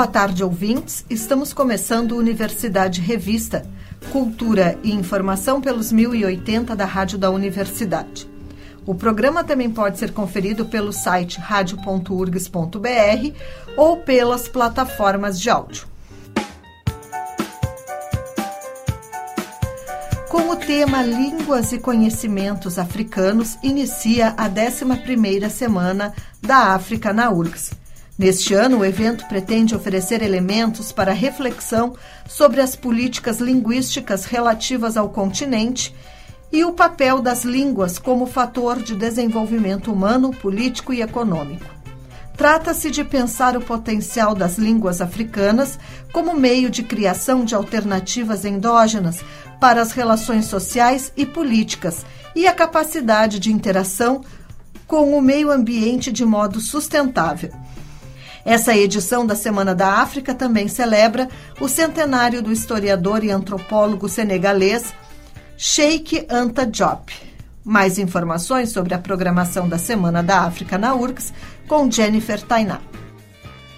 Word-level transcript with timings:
Boa 0.00 0.08
tarde, 0.08 0.42
ouvintes. 0.42 1.04
Estamos 1.10 1.52
começando 1.52 2.16
Universidade 2.16 3.02
Revista, 3.02 3.66
Cultura 4.10 4.78
e 4.82 4.92
Informação 4.92 5.60
pelos 5.60 5.92
1080 5.92 6.74
da 6.74 6.86
Rádio 6.86 7.18
da 7.18 7.30
Universidade. 7.30 8.26
O 8.86 8.94
programa 8.94 9.44
também 9.44 9.68
pode 9.68 9.98
ser 9.98 10.14
conferido 10.14 10.64
pelo 10.64 10.90
site 10.90 11.38
radio.urgs.br 11.38 13.36
ou 13.76 13.98
pelas 13.98 14.48
plataformas 14.48 15.38
de 15.38 15.50
áudio. 15.50 15.86
Com 20.30 20.48
o 20.48 20.56
tema 20.56 21.02
Línguas 21.02 21.72
e 21.72 21.78
Conhecimentos 21.78 22.78
Africanos, 22.78 23.58
inicia 23.62 24.28
a 24.38 24.48
11ª 24.48 25.50
Semana 25.50 26.14
da 26.40 26.72
África 26.72 27.12
na 27.12 27.30
URGS. 27.30 27.78
Neste 28.20 28.52
ano, 28.52 28.80
o 28.80 28.84
evento 28.84 29.26
pretende 29.28 29.74
oferecer 29.74 30.20
elementos 30.20 30.92
para 30.92 31.10
reflexão 31.10 31.94
sobre 32.28 32.60
as 32.60 32.76
políticas 32.76 33.38
linguísticas 33.38 34.26
relativas 34.26 34.98
ao 34.98 35.08
continente 35.08 35.94
e 36.52 36.62
o 36.62 36.74
papel 36.74 37.22
das 37.22 37.44
línguas 37.44 37.98
como 37.98 38.26
fator 38.26 38.82
de 38.82 38.94
desenvolvimento 38.94 39.90
humano, 39.90 40.32
político 40.32 40.92
e 40.92 41.00
econômico. 41.00 41.64
Trata-se 42.36 42.90
de 42.90 43.02
pensar 43.04 43.56
o 43.56 43.62
potencial 43.62 44.34
das 44.34 44.58
línguas 44.58 45.00
africanas 45.00 45.78
como 46.12 46.34
meio 46.34 46.68
de 46.68 46.82
criação 46.82 47.42
de 47.42 47.54
alternativas 47.54 48.44
endógenas 48.44 49.24
para 49.58 49.80
as 49.80 49.92
relações 49.92 50.44
sociais 50.44 51.10
e 51.16 51.24
políticas 51.24 52.04
e 52.36 52.46
a 52.46 52.52
capacidade 52.52 53.38
de 53.38 53.50
interação 53.50 54.22
com 54.86 55.16
o 55.16 55.22
meio 55.22 55.50
ambiente 55.50 56.12
de 56.12 56.26
modo 56.26 56.60
sustentável. 56.60 57.50
Essa 58.44 58.74
edição 58.74 59.26
da 59.26 59.34
Semana 59.34 59.74
da 59.74 60.00
África 60.00 60.34
também 60.34 60.66
celebra 60.66 61.28
o 61.60 61.68
centenário 61.68 62.42
do 62.42 62.52
historiador 62.52 63.22
e 63.22 63.30
antropólogo 63.30 64.08
senegalês 64.08 64.94
Sheikh 65.56 66.26
Anta 66.30 66.66
Diop. 66.66 67.12
Mais 67.62 67.98
informações 67.98 68.72
sobre 68.72 68.94
a 68.94 68.98
programação 68.98 69.68
da 69.68 69.76
Semana 69.76 70.22
da 70.22 70.40
África 70.40 70.78
na 70.78 70.94
URGS 70.94 71.34
com 71.68 71.90
Jennifer 71.90 72.40
Tainá. 72.40 72.80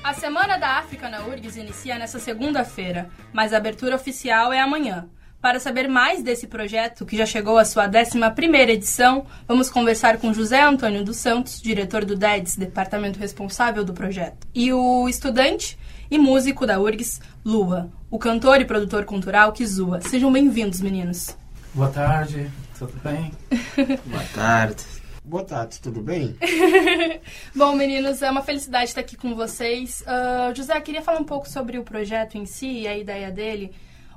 A 0.05 0.15
Semana 0.15 0.57
da 0.57 0.79
África 0.79 1.09
na 1.09 1.25
URGS 1.27 1.57
inicia 1.57 1.99
nesta 1.99 2.21
segunda-feira, 2.21 3.09
mas 3.33 3.53
a 3.53 3.57
abertura 3.57 3.97
oficial 3.97 4.53
é 4.53 4.61
amanhã. 4.61 5.09
Para 5.43 5.59
saber 5.59 5.89
mais 5.89 6.23
desse 6.23 6.47
projeto, 6.47 7.05
que 7.05 7.17
já 7.17 7.27
chegou 7.27 7.59
à 7.59 7.65
sua 7.65 7.89
11ª 7.89 8.69
edição, 8.69 9.27
vamos 9.49 9.69
conversar 9.69 10.19
com 10.19 10.33
José 10.33 10.63
Antônio 10.63 11.03
dos 11.03 11.17
Santos, 11.17 11.61
diretor 11.61 12.05
do 12.05 12.15
DEDS, 12.15 12.55
departamento 12.55 13.19
responsável 13.19 13.85
do 13.85 13.93
projeto, 13.93 14.47
e 14.55 14.73
o 14.73 15.09
estudante 15.09 15.77
e 16.09 16.17
músico 16.17 16.65
da 16.65 16.79
URGS, 16.79 17.21
Lua, 17.45 17.91
o 18.09 18.21
cantor 18.21 18.61
e 18.61 18.65
produtor 18.65 19.05
cultural 19.05 19.53
Kizua. 19.53 20.01
Sejam 20.01 20.33
bem-vindos, 20.33 20.81
meninos. 20.81 21.37
Boa 21.75 21.89
tarde, 21.89 22.49
tudo 22.79 22.93
bem? 23.03 23.33
Boa 24.07 24.25
tarde. 24.33 24.85
Boa 25.25 25.45
tarde, 25.45 25.81
tudo 25.81 26.01
bem? 26.01 26.37
Bom, 27.53 27.75
meninos, 27.75 28.23
é 28.23 28.31
uma 28.31 28.43
felicidade 28.43 28.91
estar 28.91 29.01
aqui 29.01 29.17
com 29.17 29.35
vocês. 29.35 30.05
Uh, 30.07 30.55
José, 30.55 30.81
queria 30.81 31.03
falar 31.03 31.19
um 31.19 31.25
pouco 31.25 31.49
sobre 31.49 31.81
o 31.81 31.83
projeto 31.83 32.39
em 32.39 32.47
si 32.47 32.83
e 32.83 32.87
a 32.87 32.97
ideia 32.97 33.29
dele. 33.33 33.73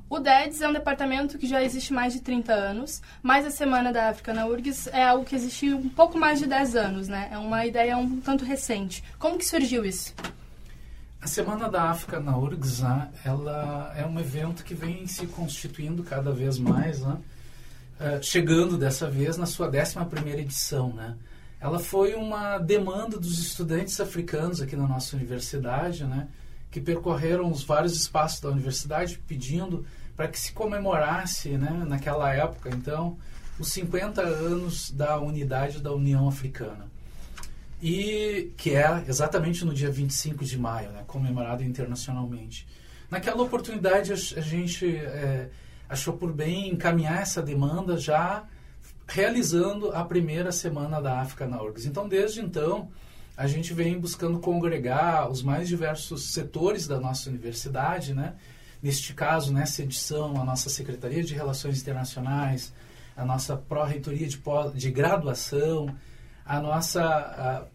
O 0.07 0.19
DEDS 0.19 0.61
é 0.61 0.67
um 0.67 0.73
departamento 0.73 1.38
que 1.38 1.47
já 1.47 1.63
existe 1.63 1.91
mais 1.91 2.13
de 2.13 2.21
30 2.21 2.53
anos, 2.53 3.01
mas 3.23 3.45
a 3.45 3.49
Semana 3.49 3.91
da 3.91 4.09
África 4.09 4.33
na 4.33 4.45
URGS 4.45 4.88
é 4.88 5.03
algo 5.03 5.25
que 5.25 5.35
existe 5.35 5.73
um 5.73 5.89
pouco 5.89 6.17
mais 6.17 6.38
de 6.38 6.45
10 6.45 6.75
anos, 6.75 7.07
né? 7.07 7.27
É 7.31 7.38
uma 7.39 7.66
ideia 7.66 7.97
um 7.97 8.21
tanto 8.21 8.45
recente. 8.45 9.03
Como 9.17 9.38
que 9.38 9.45
surgiu 9.45 9.83
isso? 9.83 10.13
A 11.19 11.25
Semana 11.25 11.67
da 11.67 11.89
África 11.89 12.19
na 12.19 12.38
URGS, 12.38 12.83
né, 12.83 13.09
ela 13.25 13.91
é 13.97 14.05
um 14.05 14.19
evento 14.19 14.63
que 14.63 14.75
vem 14.75 15.07
se 15.07 15.25
constituindo 15.25 16.03
cada 16.03 16.31
vez 16.31 16.59
mais, 16.59 17.01
né? 17.01 17.17
Eh, 17.99 18.19
chegando 18.21 18.77
dessa 18.77 19.09
vez 19.09 19.38
na 19.38 19.47
sua 19.47 19.67
11ª 19.67 20.38
edição, 20.38 20.94
né? 20.94 21.15
Ela 21.59 21.79
foi 21.79 22.13
uma 22.13 22.59
demanda 22.59 23.17
dos 23.17 23.39
estudantes 23.39 23.99
africanos 23.99 24.61
aqui 24.61 24.75
na 24.75 24.88
nossa 24.88 25.15
universidade, 25.15 26.03
né? 26.03 26.27
Que 26.75 26.81
percorreram 26.81 27.50
os 27.50 27.63
vários 27.63 27.96
espaços 27.96 28.41
da 28.41 28.50
universidade 28.50 29.18
pedindo 29.25 29.86
para 30.13 30.28
que 30.28 30.38
se 30.38 30.52
comemorasse, 30.52 31.58
né? 31.58 31.86
Naquela 31.88 32.34
época, 32.34 32.69
então, 32.69 33.18
os 33.58 33.72
50 33.72 34.22
anos 34.22 34.91
da 34.91 35.18
unidade 35.18 35.81
da 35.81 35.94
União 35.94 36.28
Africana. 36.28 36.91
E 37.81 38.52
que 38.58 38.72
é 38.72 39.06
exatamente 39.08 39.63
no 39.63 39.74
dia 39.74 39.90
25 39.90 40.44
de 40.44 40.59
maio, 40.59 40.91
né? 40.91 41.06
Comemorado 41.08 41.63
internacionalmente. 41.63 42.68
Naquela 43.09 43.42
oportunidade, 43.42 44.12
a, 44.12 44.16
gente... 44.16 44.97
É, 44.97 45.47
achou 45.88 46.18
por 46.18 46.34
bem 46.34 46.68
encaminhar 46.68 47.22
essa 47.22 47.42
demanda 47.42 47.97
já 47.97 48.44
realizando 49.07 49.92
a 49.92 50.03
primeira 50.03 50.52
semana 50.52 51.02
da 51.02 51.22
África 51.22 51.47
na 51.47 51.62
URGS. 51.62 51.86
Então, 51.86 52.06
desde 52.09 52.42
então, 52.42 52.90
a 53.38 53.47
gente 53.47 53.73
vem 53.73 54.00
buscando 54.00 54.40
congregar 54.40 55.29
os 55.29 55.41
mais 55.41 55.68
diversos 55.68 56.31
setores 56.31 56.88
da 56.88 57.00
nossa 57.00 57.29
universidade, 57.29 58.13
né? 58.13 58.35
Neste 58.81 59.13
caso, 59.13 59.51
nessa 59.51 59.84
edição, 59.84 60.40
a 60.40 60.46
nossa 60.46 60.69
Secretaria 60.69 61.23
de 61.23 61.34
Relações 61.34 61.81
Internacionais, 61.81 62.74
a 63.16 63.25
nossa 63.25 63.57
Pró-Reitoria 63.57 64.28
de, 64.28 64.40
de 64.75 64.91
Graduação, 64.91 65.94
a 66.45 66.59
nossa 66.59 67.68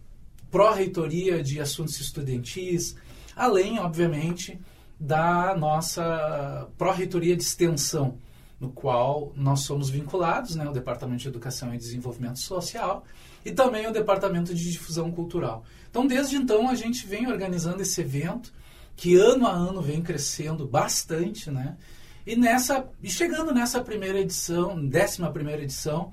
Pró-Reitoria 0.51 1.43
de 1.43 1.61
Assuntos 1.61 2.01
Estudantis, 2.01 2.97
além, 3.37 3.79
obviamente, 3.79 4.61
da 4.99 5.55
nossa 5.57 6.69
Pró-Reitoria 6.79 7.37
de 7.37 7.43
Extensão, 7.43 8.17
no 8.61 8.71
qual 8.71 9.33
nós 9.35 9.61
somos 9.61 9.89
vinculados, 9.89 10.55
né, 10.55 10.69
o 10.69 10.73
Departamento 10.73 11.23
de 11.23 11.29
Educação 11.29 11.75
e 11.75 11.79
Desenvolvimento 11.79 12.39
Social 12.39 13.05
e 13.45 13.51
também 13.51 13.87
o 13.87 13.93
Departamento 13.93 14.55
de 14.55 14.71
Difusão 14.71 15.11
Cultural. 15.11 15.65
Então, 15.91 16.07
desde 16.07 16.37
então, 16.37 16.69
a 16.69 16.75
gente 16.75 17.07
vem 17.07 17.27
organizando 17.27 17.81
esse 17.81 18.03
evento, 18.03 18.53
que 18.95 19.17
ano 19.17 19.47
a 19.47 19.51
ano 19.51 19.81
vem 19.81 20.03
crescendo 20.03 20.67
bastante, 20.67 21.51
né? 21.51 21.79
E, 22.27 22.37
nessa, 22.37 22.87
e 23.03 23.09
chegando 23.09 23.55
nessa 23.55 23.81
primeira 23.83 24.21
edição, 24.21 24.87
décima 24.87 25.33
primeira 25.33 25.63
edição, 25.63 26.13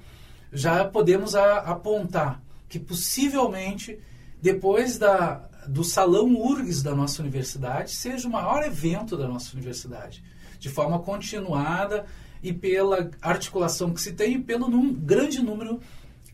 já 0.53 0.86
podemos 0.86 1.36
a, 1.36 1.57
apontar 1.57 2.41
que 2.69 2.80
possivelmente, 2.80 4.00
depois 4.41 4.97
da, 4.97 5.50
do 5.68 5.84
Salão 5.84 6.34
URGS 6.34 6.81
da 6.81 6.96
nossa 6.96 7.22
universidade 7.22 7.91
seja 7.91 8.28
o 8.28 8.31
maior 8.31 8.63
evento 8.63 9.18
da 9.18 9.28
nossa 9.28 9.53
universidade, 9.53 10.24
de 10.57 10.69
forma 10.69 11.00
continuada 11.00 12.06
e 12.42 12.53
pela 12.53 13.09
articulação 13.22 13.94
que 13.94 14.02
se 14.02 14.14
tem 14.14 14.36
e 14.36 14.40
pelo 14.40 14.70
num, 14.70 14.94
grande 14.94 15.42
número 15.42 15.80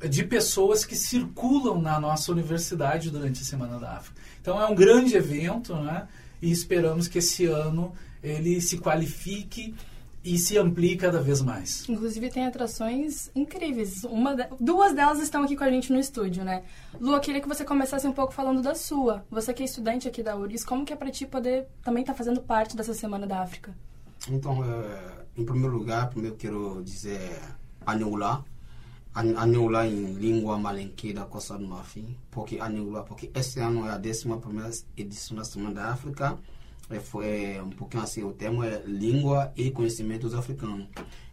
de 0.08 0.24
pessoas 0.24 0.84
que 0.84 0.96
circulam 0.96 1.82
na 1.82 2.00
nossa 2.00 2.32
universidade 2.32 3.10
durante 3.10 3.42
a 3.42 3.46
Semana 3.46 3.80
da 3.80 3.98
África. 3.98 4.22
Então 4.42 4.62
é 4.62 4.66
um 4.66 4.76
grande 4.76 5.16
evento, 5.16 5.76
né? 5.76 6.08
E 6.42 6.52
esperamos 6.52 7.08
que 7.08 7.20
esse 7.20 7.46
ano 7.46 7.94
ele 8.22 8.60
se 8.60 8.78
qualifique 8.78 9.74
e 10.24 10.38
se 10.38 10.58
amplie 10.58 10.96
cada 10.96 11.22
vez 11.22 11.42
mais. 11.42 11.88
Inclusive 11.90 12.30
tem 12.30 12.46
atrações 12.46 13.30
incríveis. 13.36 14.04
Uma 14.06 14.36
de... 14.36 14.48
Duas 14.60 14.94
delas 14.94 15.20
estão 15.20 15.44
aqui 15.44 15.56
com 15.56 15.64
a 15.66 15.70
gente 15.70 15.92
no 15.92 16.00
estúdio, 16.00 16.46
né? 16.46 16.64
Lu, 17.00 17.14
eu 17.14 17.20
queria 17.20 17.42
que 17.42 17.48
você 17.48 17.66
começasse 17.66 18.08
um 18.08 18.14
pouco 18.14 18.34
falando 18.34 18.62
da 18.62 18.74
sua. 18.74 19.26
Você 19.30 19.54
que 19.54 19.64
é 19.64 19.66
estudante 19.66 20.08
aqui 20.08 20.24
da 20.24 20.36
URGS, 20.36 20.64
como 20.64 20.86
que 20.86 20.94
é 20.94 20.96
para 20.96 21.12
ti 21.12 21.26
poder 21.26 21.68
também 21.84 22.02
estar 22.04 22.14
tá 22.14 22.18
fazendo 22.18 22.42
parte 22.42 22.76
dessa 22.78 22.94
Semana 22.94 23.28
da 23.28 23.42
África? 23.42 23.76
Então, 24.30 24.64
é, 24.64 25.23
em 25.38 25.46
primeiro 25.46 25.76
lugar, 25.76 26.10
primeiro 26.10 26.36
quero 26.36 26.84
dizer 26.84 27.40
Aniola. 27.86 28.44
Aniola 29.14 29.88
em 29.88 30.14
língua 30.14 30.58
malenque 30.58 31.14
da 31.14 31.26
Costa 31.26 31.58
do 31.58 31.68
Marfim. 31.68 32.16
Porque 32.32 32.60
Aniola, 32.60 33.04
porque 33.04 33.32
esse 33.34 33.60
ano 33.60 33.86
é 33.88 33.92
a 33.92 33.98
11 33.98 34.40
primeira 34.42 34.72
edição 34.98 35.38
da 35.38 35.44
Semana 35.44 35.76
da 35.76 35.92
África 35.92 36.38
é, 36.90 37.00
foi 37.00 37.62
um 37.62 37.70
pouquinho 37.70 38.04
assim, 38.04 38.24
o 38.24 38.32
tema 38.32 38.66
é 38.68 38.84
língua 38.86 39.52
e 39.56 39.72
conhecimentos 39.72 40.34
africanos. 40.34 40.88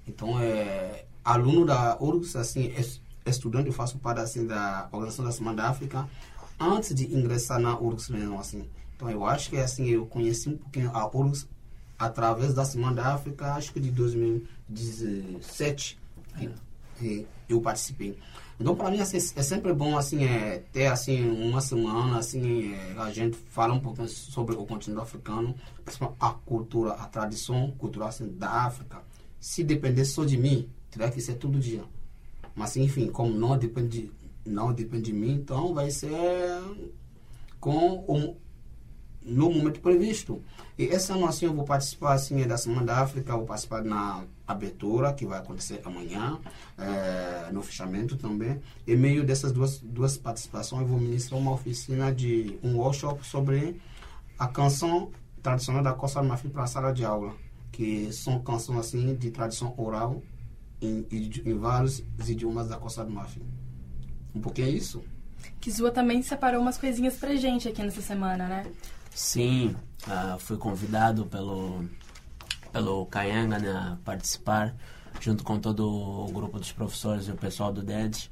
Então, 0.06 0.41
é, 0.41 1.06
aluno 1.25 1.64
da 1.67 1.97
URGS, 2.00 2.37
assim, 2.37 2.73
estudante, 3.26 3.69
eu 3.69 3.73
faço 3.73 3.99
parte 3.99 4.20
assim, 4.20 4.47
da 4.47 4.88
Organização 4.93 5.25
da 5.25 5.32
Semana 5.32 5.56
da 5.62 5.69
África, 5.69 6.08
antes 6.58 6.94
de 6.94 7.14
ingressar 7.14 7.61
na 7.61 7.79
URGS 7.79 8.11
mesmo, 8.11 8.38
assim. 8.38 8.69
Então, 8.97 9.11
eu 9.11 9.25
acho 9.25 9.50
que 9.50 9.56
assim, 9.56 9.88
eu 9.88 10.06
conheci 10.06 10.49
um 10.49 10.56
pouquinho 10.56 10.91
a 10.94 11.06
URGS 11.14 11.49
através 12.00 12.52
da 12.55 12.64
Semana 12.64 12.97
da 12.97 13.14
África, 13.14 13.52
acho 13.52 13.73
que 13.75 13.79
de 13.79 13.91
2017, 13.91 15.99
que 16.99 17.26
eu 17.47 17.61
participei. 17.61 18.19
Então, 18.58 18.75
para 18.75 18.91
mim, 18.91 19.00
assim, 19.00 19.19
é 19.19 19.43
sempre 19.43 19.75
bom 19.75 19.99
assim, 19.99 20.25
é, 20.25 20.62
ter 20.73 20.87
assim, 20.87 21.29
uma 21.31 21.61
semana, 21.61 22.17
assim, 22.19 22.73
é, 22.73 22.94
a 22.99 23.11
gente 23.11 23.37
fala 23.37 23.75
um 23.75 23.81
pouquinho 23.81 24.08
sobre 24.08 24.55
o 24.55 24.64
continente 24.64 25.02
africano, 25.02 25.55
a 26.19 26.31
cultura, 26.31 26.93
a 26.93 27.05
tradição 27.06 27.70
cultural 27.73 28.08
assim, 28.08 28.29
da 28.29 28.50
África. 28.50 29.02
Se 29.38 29.62
dependesse 29.62 30.12
só 30.12 30.25
de 30.25 30.38
mim, 30.38 30.70
teria 30.91 31.11
que 31.11 31.20
ser 31.20 31.35
todo 31.35 31.58
dia. 31.58 31.85
Mas, 32.55 32.76
enfim, 32.76 33.08
como 33.08 33.35
não 33.35 33.58
depende, 33.58 34.11
não 34.44 34.73
depende 34.73 35.05
de 35.05 35.12
mim, 35.12 35.32
então 35.32 35.75
vai 35.75 35.91
ser 35.91 36.19
com 37.58 38.05
um, 38.08 38.37
no 39.22 39.50
momento 39.50 39.81
previsto. 39.81 40.43
E 40.78 40.88
essa 40.88 41.14
ano 41.14 41.26
assim 41.26 41.46
eu 41.46 41.55
vou 41.55 41.64
participar 41.64 42.14
assim 42.14 42.46
da 42.46 42.56
Semana 42.56 42.87
da 42.87 42.99
África, 43.00 43.37
vou 43.37 43.46
participar 43.46 43.84
na 43.84 44.25
abertura 44.46 45.12
que 45.12 45.26
vai 45.26 45.38
acontecer 45.38 45.81
amanhã, 45.84 46.38
é, 46.78 47.52
no 47.52 47.62
fechamento 47.62 48.17
também. 48.17 48.61
E 48.87 48.96
meio 48.96 49.25
dessas 49.25 49.52
duas 49.52 49.78
duas 49.78 50.17
participações 50.17 50.82
eu 50.82 50.88
vou 50.88 50.99
ministrar 50.99 51.38
uma 51.38 51.52
oficina 51.52 52.12
de 52.12 52.58
um 52.62 52.76
workshop 52.76 53.26
sobre 53.26 53.81
a 54.38 54.49
canção 54.49 55.11
tradicional 55.43 55.82
da 55.82 55.93
Costa 55.93 56.20
do 56.20 56.28
Marfim 56.28 56.49
para 56.49 56.64
a 56.64 56.66
sala 56.66 56.93
de 56.93 57.05
aula, 57.05 57.34
que 57.70 58.12
são 58.12 58.40
canções 58.40 58.78
assim 58.78 59.14
de 59.14 59.31
tradição 59.31 59.75
oral 59.76 60.23
em, 60.81 61.06
em 61.11 61.58
vários 61.58 62.02
idiomas 62.26 62.69
da 62.69 62.76
Costa 62.76 63.05
do 63.05 63.11
Marfim. 63.11 63.43
Um 64.34 64.40
pouquinho 64.40 64.69
é 64.69 64.70
isso. 64.70 65.02
Kizua 65.61 65.90
também 65.90 66.23
separou 66.23 66.61
umas 66.61 66.78
coisinhas 66.78 67.16
pra 67.16 67.34
gente 67.37 67.69
aqui 67.69 67.82
nessa 67.82 68.00
semana, 68.00 68.46
né? 68.46 68.66
Sim, 69.10 69.76
uh, 70.06 70.38
fui 70.38 70.56
convidado 70.56 71.26
pelo, 71.26 71.84
pelo 72.72 73.06
Kayanga 73.06 73.58
né, 73.58 73.70
a 73.70 73.96
participar, 74.04 74.74
junto 75.20 75.44
com 75.44 75.58
todo 75.58 75.88
o 75.88 76.32
grupo 76.32 76.58
dos 76.58 76.72
professores 76.72 77.28
e 77.28 77.30
o 77.30 77.36
pessoal 77.36 77.72
do 77.72 77.82
DEDS. 77.82 78.30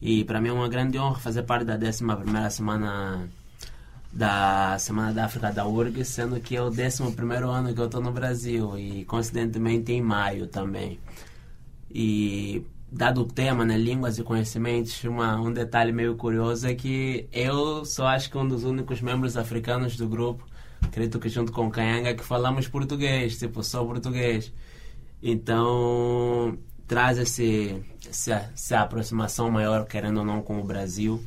E 0.00 0.24
para 0.24 0.40
mim 0.40 0.48
é 0.48 0.52
uma 0.52 0.68
grande 0.68 0.98
honra 0.98 1.18
fazer 1.18 1.42
parte 1.44 1.64
da 1.64 1.74
11 1.74 2.02
semana 2.50 3.28
da 4.12 4.78
Semana 4.78 5.12
da 5.12 5.26
África 5.26 5.52
da 5.52 5.66
URG, 5.66 6.04
sendo 6.04 6.40
que 6.40 6.56
é 6.56 6.62
o 6.62 6.68
11 6.68 6.80
ano 7.50 7.74
que 7.74 7.80
eu 7.80 7.86
estou 7.86 8.00
no 8.00 8.12
Brasil 8.12 8.78
e 8.78 9.04
coincidentemente 9.04 9.92
em 9.92 10.00
maio 10.00 10.46
também. 10.46 10.98
E 11.90 12.64
dado 12.90 13.22
o 13.22 13.24
tema, 13.24 13.64
né, 13.64 13.76
línguas 13.76 14.18
e 14.18 14.22
conhecimentos, 14.22 15.02
uma, 15.04 15.40
um 15.40 15.52
detalhe 15.52 15.92
meio 15.92 16.16
curioso 16.16 16.66
é 16.66 16.74
que 16.74 17.28
eu 17.32 17.84
sou 17.84 18.06
acho 18.06 18.30
que 18.30 18.38
um 18.38 18.46
dos 18.46 18.64
únicos 18.64 19.00
membros 19.00 19.36
africanos 19.36 19.96
do 19.96 20.08
grupo, 20.08 20.46
acredito 20.82 21.18
que 21.18 21.28
junto 21.28 21.52
com 21.52 21.66
o 21.66 21.70
Kayanga, 21.70 22.14
que 22.14 22.24
falamos 22.24 22.68
português, 22.68 23.38
tipo, 23.38 23.62
sou 23.62 23.86
português. 23.86 24.52
Então, 25.22 26.56
traz 26.86 27.18
esse, 27.18 27.82
essa, 28.08 28.50
essa 28.54 28.80
aproximação 28.80 29.50
maior, 29.50 29.86
querendo 29.86 30.18
ou 30.18 30.24
não, 30.24 30.40
com 30.42 30.60
o 30.60 30.64
Brasil. 30.64 31.22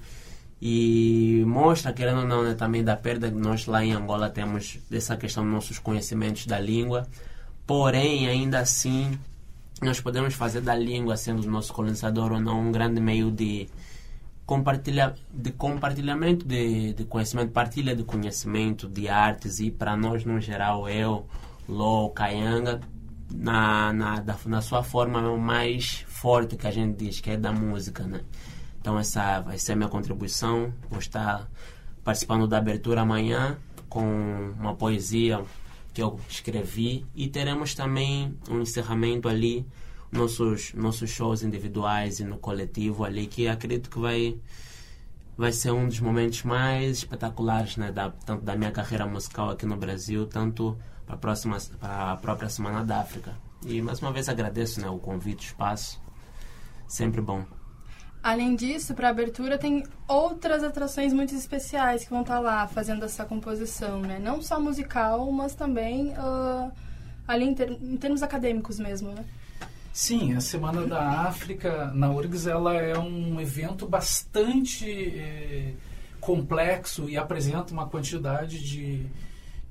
E 0.61 1.43
mostra, 1.47 1.93
querendo 1.93 2.19
ou 2.19 2.27
não, 2.27 2.43
né, 2.43 2.53
também 2.53 2.83
da 2.83 2.95
perda 2.95 3.29
que 3.29 3.37
nós 3.37 3.65
lá 3.65 3.83
em 3.83 3.93
Angola 3.93 4.29
temos 4.29 4.79
dessa 4.89 5.15
questão 5.15 5.43
dos 5.43 5.53
nossos 5.53 5.79
conhecimentos 5.79 6.45
da 6.45 6.59
língua. 6.59 7.07
Porém, 7.65 8.27
ainda 8.27 8.59
assim, 8.59 9.17
nós 9.81 9.99
podemos 9.99 10.33
fazer 10.33 10.61
da 10.61 10.75
língua, 10.75 11.15
sendo 11.17 11.47
o 11.47 11.49
nosso 11.49 11.73
colonizador 11.73 12.31
ou 12.31 12.39
não, 12.39 12.59
um 12.59 12.71
grande 12.71 12.99
meio 12.99 13.31
de, 13.31 13.67
compartilha, 14.45 15.15
de 15.31 15.51
compartilhamento 15.51 16.45
de, 16.45 16.93
de 16.93 17.05
conhecimento, 17.05 17.51
partilha 17.51 17.95
de 17.95 18.03
conhecimento, 18.03 18.89
de 18.89 19.07
artes 19.07 19.59
e 19.59 19.69
para 19.69 19.95
nós, 19.95 20.25
no 20.25 20.39
geral, 20.41 20.89
eu, 20.89 21.25
Lô, 21.67 22.09
Kayanga, 22.09 22.81
na, 23.31 23.93
na, 23.93 24.19
da, 24.21 24.35
na 24.45 24.61
sua 24.61 24.81
forma 24.81 25.37
mais 25.37 26.03
forte 26.07 26.55
que 26.55 26.65
a 26.65 26.71
gente 26.71 26.97
diz, 26.97 27.19
que 27.19 27.29
é 27.29 27.37
da 27.37 27.51
música, 27.51 28.03
né? 28.03 28.21
Então 28.81 28.97
essa 28.97 29.39
vai 29.41 29.57
ser 29.59 29.73
a 29.73 29.75
minha 29.75 29.89
contribuição. 29.89 30.73
Vou 30.89 30.99
estar 30.99 31.47
participando 32.03 32.47
da 32.47 32.57
abertura 32.57 33.01
amanhã 33.01 33.57
com 33.87 34.53
uma 34.59 34.73
poesia 34.73 35.43
que 35.99 36.03
eu 36.03 36.19
escrevi. 36.29 37.05
E 37.13 37.27
teremos 37.27 37.75
também 37.75 38.37
um 38.49 38.61
encerramento 38.61 39.27
ali 39.27 39.65
nossos 40.11 40.73
nossos 40.73 41.09
shows 41.09 41.43
individuais 41.43 42.19
e 42.19 42.23
no 42.23 42.37
coletivo 42.37 43.03
ali 43.03 43.27
que 43.27 43.47
acredito 43.47 43.89
que 43.89 43.99
vai 43.99 44.39
vai 45.37 45.51
ser 45.51 45.71
um 45.71 45.87
dos 45.87 45.99
momentos 45.99 46.41
mais 46.43 46.97
espetaculares 46.97 47.77
né 47.77 47.91
da, 47.91 48.09
tanto 48.09 48.43
da 48.43 48.55
minha 48.55 48.71
carreira 48.71 49.05
musical 49.05 49.51
aqui 49.51 49.67
no 49.67 49.77
Brasil 49.77 50.25
tanto 50.25 50.75
para 51.05 51.15
a 51.15 51.17
próxima 51.17 51.57
para 51.79 52.13
a 52.13 52.17
própria 52.17 52.49
semana 52.49 52.83
da 52.83 53.01
África. 53.01 53.37
E 53.65 53.81
mais 53.81 54.01
uma 54.01 54.11
vez 54.11 54.29
agradeço 54.29 54.79
né 54.79 54.89
o 54.89 54.97
convite 54.97 55.45
o 55.45 55.47
espaço. 55.47 56.01
Sempre 56.87 57.21
bom 57.21 57.58
Além 58.21 58.55
disso, 58.55 58.93
para 58.93 59.07
a 59.07 59.11
abertura 59.11 59.57
tem 59.57 59.83
outras 60.07 60.61
atrações 60.61 61.13
muito 61.13 61.33
especiais 61.33 62.03
que 62.03 62.09
vão 62.09 62.21
estar 62.21 62.35
tá 62.35 62.39
lá 62.39 62.67
fazendo 62.67 63.05
essa 63.05 63.23
composição, 63.23 64.01
né? 64.01 64.19
Não 64.19 64.41
só 64.41 64.59
musical, 64.59 65.31
mas 65.31 65.55
também 65.55 66.09
uh, 66.09 66.71
ali 67.25 67.45
em, 67.45 67.53
ter 67.53 67.71
em, 67.71 67.95
termos 67.95 68.21
acadêmicos 68.21 68.77
mesmo, 68.77 69.11
né? 69.11 69.23
Sim, 69.93 70.35
a 70.35 70.41
Semana 70.41 70.85
da 70.85 71.21
África 71.21 71.91
na 71.93 72.11
URGS 72.11 72.47
ela 72.47 72.75
é 72.75 72.97
um 72.97 73.39
evento 73.39 73.87
bastante 73.87 74.85
eh, 75.17 75.73
complexo 76.19 77.09
e 77.09 77.17
apresenta 77.17 77.73
uma 77.73 77.87
quantidade 77.87 78.59
de, 78.63 79.05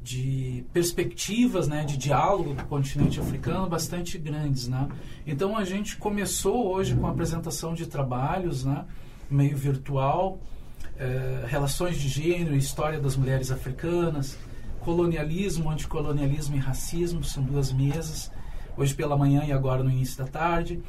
de 0.02 0.64
perspectivas, 0.72 1.68
né, 1.68 1.84
de 1.84 1.96
diálogo 1.96 2.54
com 2.54 2.62
o 2.62 2.66
continente 2.66 3.20
africano 3.20 3.68
bastante 3.68 4.16
grandes, 4.16 4.68
né? 4.68 4.88
Então 5.26 5.56
a 5.56 5.64
gente 5.64 5.96
começou 5.96 6.72
hoje 6.72 6.94
com 6.94 7.06
a 7.06 7.10
apresentação 7.10 7.74
de 7.74 7.86
trabalhos, 7.86 8.64
né, 8.64 8.84
meio 9.30 9.56
virtual, 9.56 10.38
eh, 10.98 11.44
relações 11.46 11.98
de 11.98 12.08
gênero, 12.08 12.56
história 12.56 13.00
das 13.00 13.16
mulheres 13.16 13.50
africanas, 13.50 14.38
colonialismo, 14.80 15.70
anticolonialismo 15.70 16.56
e 16.56 16.58
racismo, 16.58 17.22
são 17.22 17.42
duas 17.42 17.72
mesas, 17.72 18.32
hoje 18.76 18.94
pela 18.94 19.16
manhã 19.16 19.44
e 19.44 19.52
agora 19.52 19.82
no 19.82 19.90
início 19.90 20.16
da 20.18 20.26
tarde. 20.26 20.82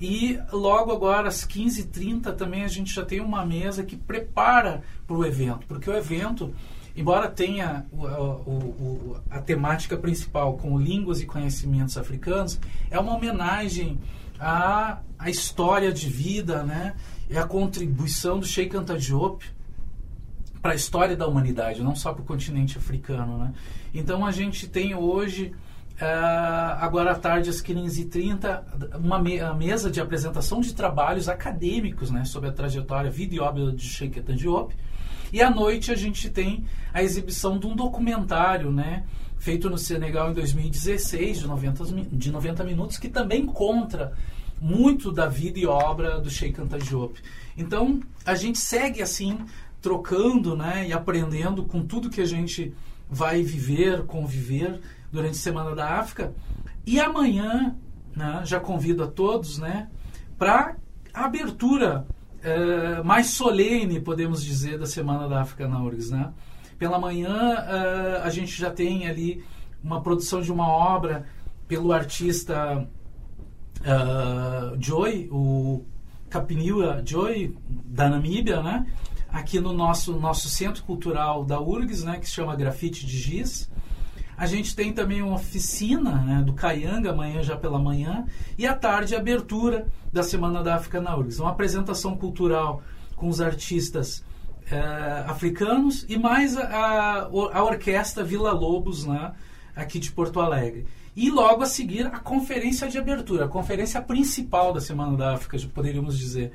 E 0.00 0.38
logo 0.52 0.90
agora, 0.90 1.28
às 1.28 1.46
15h30, 1.46 2.32
também 2.32 2.64
a 2.64 2.68
gente 2.68 2.92
já 2.92 3.04
tem 3.04 3.20
uma 3.20 3.44
mesa 3.44 3.84
que 3.84 3.96
prepara 3.96 4.82
para 5.06 5.16
o 5.16 5.24
evento, 5.24 5.66
porque 5.66 5.88
o 5.88 5.94
evento 5.94 6.52
embora 6.96 7.28
tenha 7.28 7.86
o, 7.92 8.04
o, 8.04 8.52
o, 8.52 9.16
a 9.30 9.40
temática 9.40 9.96
principal 9.96 10.56
com 10.56 10.78
línguas 10.78 11.20
e 11.20 11.26
conhecimentos 11.26 11.96
africanos, 11.96 12.60
é 12.90 12.98
uma 12.98 13.14
homenagem 13.14 13.98
à, 14.38 14.98
à 15.18 15.30
história 15.30 15.92
de 15.92 16.08
vida, 16.08 16.62
né? 16.62 16.94
É 17.30 17.38
a 17.38 17.46
contribuição 17.46 18.38
do 18.38 18.46
Sheikh 18.46 18.76
Anta 18.76 18.98
Diop 18.98 19.44
para 20.60 20.72
a 20.72 20.74
história 20.74 21.16
da 21.16 21.26
humanidade, 21.26 21.82
não 21.82 21.94
só 21.94 22.12
para 22.12 22.22
o 22.22 22.24
continente 22.24 22.78
africano, 22.78 23.38
né? 23.38 23.52
Então 23.94 24.24
a 24.24 24.32
gente 24.32 24.66
tem 24.68 24.94
hoje 24.94 25.52
Uh, 25.92 26.74
agora 26.80 27.12
à 27.12 27.14
tarde, 27.14 27.48
às 27.48 27.62
15h30, 27.62 28.98
uma 28.98 29.20
me 29.20 29.38
mesa 29.56 29.88
de 29.88 30.00
apresentação 30.00 30.60
de 30.60 30.74
trabalhos 30.74 31.28
acadêmicos 31.28 32.10
né, 32.10 32.24
sobre 32.24 32.48
a 32.48 32.52
trajetória, 32.52 33.08
vida 33.08 33.36
e 33.36 33.38
obra 33.38 33.70
de 33.70 33.84
Sheikh 33.84 34.20
Diop. 34.20 34.74
E 35.32 35.40
à 35.40 35.50
noite 35.50 35.90
a 35.90 35.96
gente 35.96 36.28
tem 36.28 36.64
a 36.92 37.02
exibição 37.02 37.58
de 37.58 37.66
um 37.66 37.74
documentário, 37.74 38.70
né? 38.70 39.04
Feito 39.38 39.70
no 39.70 39.78
Senegal 39.78 40.30
em 40.30 40.34
2016, 40.34 41.40
de 41.40 41.46
90, 41.46 41.84
de 42.12 42.30
90 42.30 42.64
minutos, 42.64 42.98
que 42.98 43.08
também 43.08 43.46
conta 43.46 44.12
muito 44.60 45.10
da 45.10 45.26
vida 45.26 45.58
e 45.58 45.66
obra 45.66 46.20
do 46.20 46.30
Sheikh 46.30 46.60
Anta 46.60 46.78
Diop. 46.78 47.20
Então, 47.56 48.00
a 48.24 48.34
gente 48.36 48.58
segue 48.58 49.02
assim, 49.02 49.38
trocando 49.80 50.56
né, 50.56 50.86
e 50.86 50.92
aprendendo 50.92 51.64
com 51.64 51.82
tudo 51.82 52.08
que 52.08 52.20
a 52.20 52.26
gente 52.26 52.72
vai 53.10 53.42
viver, 53.42 54.04
conviver 54.04 54.80
durante 55.10 55.32
a 55.32 55.42
Semana 55.42 55.74
da 55.74 55.98
África. 55.98 56.32
E 56.86 57.00
amanhã, 57.00 57.74
né, 58.14 58.42
já 58.44 58.60
convido 58.60 59.02
a 59.02 59.08
todos 59.08 59.58
né, 59.58 59.88
para 60.38 60.76
a 61.12 61.24
abertura 61.24 62.06
uh, 62.42 63.04
mais 63.04 63.28
solene, 63.28 64.00
podemos 64.00 64.44
dizer, 64.44 64.78
da 64.78 64.86
Semana 64.86 65.28
da 65.28 65.42
África 65.42 65.66
na 65.68 65.82
URGS. 65.82 66.10
Né? 66.10 66.32
Pela 66.78 66.98
manhã, 66.98 67.54
uh, 67.54 68.22
a 68.24 68.30
gente 68.30 68.58
já 68.58 68.70
tem 68.70 69.06
ali 69.06 69.44
uma 69.82 70.00
produção 70.00 70.40
de 70.40 70.52
uma 70.52 70.68
obra 70.68 71.26
pelo 71.66 71.92
artista 71.92 72.86
uh, 73.80 74.76
Joy, 74.78 75.28
o 75.30 75.84
Kapiniwa 76.28 77.02
Joy, 77.04 77.56
da 77.68 78.08
Namíbia, 78.08 78.62
né? 78.62 78.86
aqui 79.30 79.58
no 79.60 79.72
nosso, 79.72 80.18
nosso 80.18 80.48
centro 80.48 80.84
cultural 80.84 81.44
da 81.44 81.60
URGS, 81.60 82.04
né? 82.04 82.18
que 82.18 82.26
se 82.26 82.32
chama 82.32 82.54
Grafite 82.54 83.06
de 83.06 83.18
Giz. 83.18 83.70
A 84.36 84.46
gente 84.46 84.74
tem 84.74 84.92
também 84.92 85.22
uma 85.22 85.36
oficina 85.36 86.16
né, 86.22 86.42
do 86.44 86.52
Caianga, 86.52 87.10
amanhã 87.10 87.42
já 87.42 87.56
pela 87.56 87.78
manhã, 87.78 88.24
e 88.56 88.66
à 88.66 88.74
tarde 88.74 89.14
a 89.14 89.18
abertura 89.18 89.86
da 90.12 90.22
Semana 90.22 90.62
da 90.62 90.74
África 90.74 91.00
na 91.00 91.16
URGS. 91.16 91.40
Uma 91.40 91.50
apresentação 91.50 92.16
cultural 92.16 92.82
com 93.14 93.28
os 93.28 93.40
artistas 93.40 94.24
é, 94.70 95.24
africanos 95.26 96.06
e 96.08 96.16
mais 96.16 96.56
a, 96.56 97.28
a, 97.52 97.62
orquestra 97.62 98.24
Vila 98.24 98.52
Lobos, 98.52 99.04
né, 99.04 99.32
aqui 99.76 99.98
de 99.98 100.10
Porto 100.10 100.40
Alegre. 100.40 100.86
E 101.14 101.30
logo 101.30 101.62
a 101.62 101.66
seguir 101.66 102.06
a 102.06 102.18
conferência 102.18 102.88
de 102.88 102.98
abertura, 102.98 103.44
a 103.44 103.48
conferência 103.48 104.00
principal 104.00 104.72
da 104.72 104.80
Semana 104.80 105.16
da 105.16 105.34
África, 105.34 105.58
poderíamos 105.72 106.18
dizer, 106.18 106.52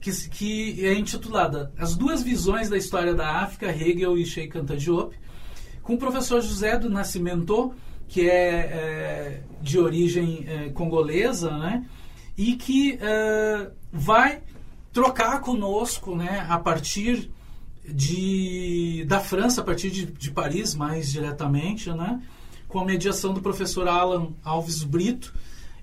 que, 0.00 0.10
que 0.30 0.86
é 0.86 0.94
intitulada 0.94 1.72
As 1.76 1.96
Duas 1.96 2.22
Visões 2.22 2.70
da 2.70 2.76
História 2.76 3.14
da 3.14 3.42
África, 3.42 3.66
Hegel 3.66 4.16
e 4.16 4.24
Sheikh 4.24 4.56
Anta 4.56 4.76
Diop, 4.76 5.14
com 5.82 5.94
o 5.94 5.98
professor 5.98 6.40
José 6.40 6.78
do 6.78 6.90
Nascimento, 6.90 7.72
que 8.08 8.28
é, 8.28 8.34
é 8.34 9.42
de 9.62 9.78
origem 9.78 10.44
é, 10.46 10.68
congolesa, 10.70 11.56
né? 11.56 11.84
E 12.36 12.56
que 12.56 12.98
é, 13.00 13.70
vai 13.92 14.42
trocar 14.92 15.40
conosco, 15.40 16.16
né, 16.16 16.44
a 16.48 16.58
partir 16.58 17.30
de, 17.86 19.04
da 19.06 19.20
França, 19.20 19.60
a 19.60 19.64
partir 19.64 19.90
de, 19.90 20.06
de 20.06 20.30
Paris, 20.30 20.74
mais 20.74 21.12
diretamente, 21.12 21.90
né? 21.90 22.20
com 22.70 22.78
a 22.78 22.84
mediação 22.84 23.34
do 23.34 23.42
professor 23.42 23.88
Alan 23.88 24.28
Alves 24.44 24.84
Brito, 24.84 25.34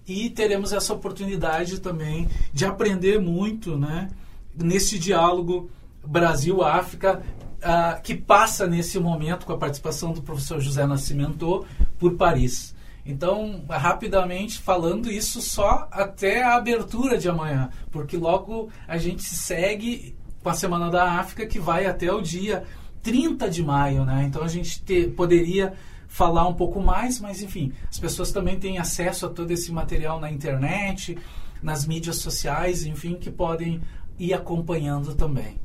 e 0.07 0.29
teremos 0.29 0.71
essa 0.71 0.93
oportunidade 0.93 1.81
também 1.81 2.29
de 2.53 2.65
aprender 2.65 3.19
muito 3.19 3.77
né, 3.77 4.09
nesse 4.55 4.97
diálogo 4.97 5.69
Brasil-África, 6.05 7.21
uh, 7.57 8.01
que 8.01 8.15
passa 8.15 8.67
nesse 8.67 8.99
momento 8.99 9.45
com 9.45 9.53
a 9.53 9.57
participação 9.57 10.11
do 10.11 10.21
professor 10.21 10.59
José 10.59 10.85
Nascimento 10.85 11.65
por 11.97 12.15
Paris. 12.15 12.75
Então, 13.05 13.63
rapidamente 13.69 14.59
falando 14.59 15.09
isso 15.09 15.41
só 15.41 15.87
até 15.91 16.43
a 16.43 16.55
abertura 16.55 17.17
de 17.17 17.29
amanhã, 17.29 17.69
porque 17.89 18.17
logo 18.17 18.69
a 18.85 18.97
gente 18.97 19.23
segue 19.23 20.15
com 20.43 20.49
a 20.49 20.53
Semana 20.53 20.89
da 20.89 21.11
África 21.11 21.45
que 21.45 21.59
vai 21.59 21.85
até 21.85 22.11
o 22.11 22.21
dia 22.21 22.63
30 23.01 23.49
de 23.49 23.63
maio, 23.63 24.03
né? 24.03 24.25
Então 24.25 24.43
a 24.43 24.47
gente 24.49 24.83
te, 24.83 25.07
poderia 25.07 25.73
falar 26.07 26.47
um 26.47 26.53
pouco 26.53 26.81
mais, 26.81 27.21
mas 27.21 27.41
enfim, 27.41 27.71
as 27.89 27.97
pessoas 27.97 28.31
também 28.31 28.59
têm 28.59 28.77
acesso 28.77 29.25
a 29.25 29.29
todo 29.29 29.51
esse 29.51 29.71
material 29.71 30.19
na 30.19 30.29
internet, 30.29 31.17
nas 31.61 31.87
mídias 31.87 32.17
sociais, 32.17 32.85
enfim, 32.85 33.15
que 33.15 33.31
podem 33.31 33.81
ir 34.19 34.33
acompanhando 34.33 35.15
também. 35.15 35.59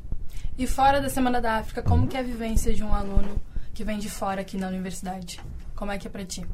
E 0.58 0.66
fora 0.66 1.00
da 1.00 1.08
Semana 1.08 1.40
da 1.40 1.56
África, 1.56 1.82
como 1.82 2.06
que 2.06 2.16
é 2.16 2.20
a 2.20 2.22
vivência 2.22 2.74
de 2.74 2.84
um 2.84 2.92
aluno 2.92 3.40
que 3.72 3.82
vem 3.82 3.98
de 3.98 4.10
fora 4.10 4.42
aqui 4.42 4.58
na 4.58 4.68
universidade? 4.68 5.40
Como 5.74 5.90
é 5.90 5.98
que 5.98 6.06
é 6.06 6.10
para 6.10 6.24
ti? 6.26 6.44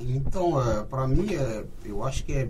Então, 0.00 0.60
é, 0.60 0.82
para 0.84 1.06
mim, 1.06 1.34
é, 1.34 1.64
eu 1.84 2.02
acho 2.02 2.24
que 2.24 2.32
é, 2.32 2.48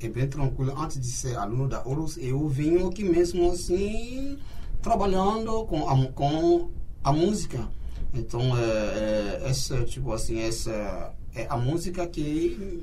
é, 0.00 0.08
bem 0.08 0.26
tranquilo. 0.26 0.74
Antes 0.80 0.98
de 0.98 1.08
ser 1.08 1.36
aluno 1.36 1.68
da 1.68 1.86
Horus, 1.86 2.16
eu 2.16 2.48
vim 2.48 2.88
aqui 2.88 3.04
mesmo 3.04 3.52
assim, 3.52 4.38
trabalhando 4.80 5.64
com 5.66 5.88
a, 5.88 6.06
com 6.12 6.70
a 7.04 7.12
música. 7.12 7.68
Então, 8.14 8.56
é, 8.56 9.42
essa, 9.44 9.84
tipo 9.84 10.10
assim, 10.10 10.40
essa 10.40 11.14
é 11.34 11.46
a 11.50 11.56
música 11.58 12.06
que 12.06 12.82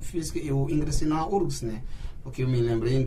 fiz 0.00 0.30
que 0.30 0.44
eu 0.46 0.68
ingressei 0.70 1.06
na 1.06 1.26
URGS, 1.26 1.62
né? 1.62 1.82
Porque 2.22 2.42
eu 2.42 2.48
me 2.48 2.60
lembrei 2.60 2.94
em 2.94 3.04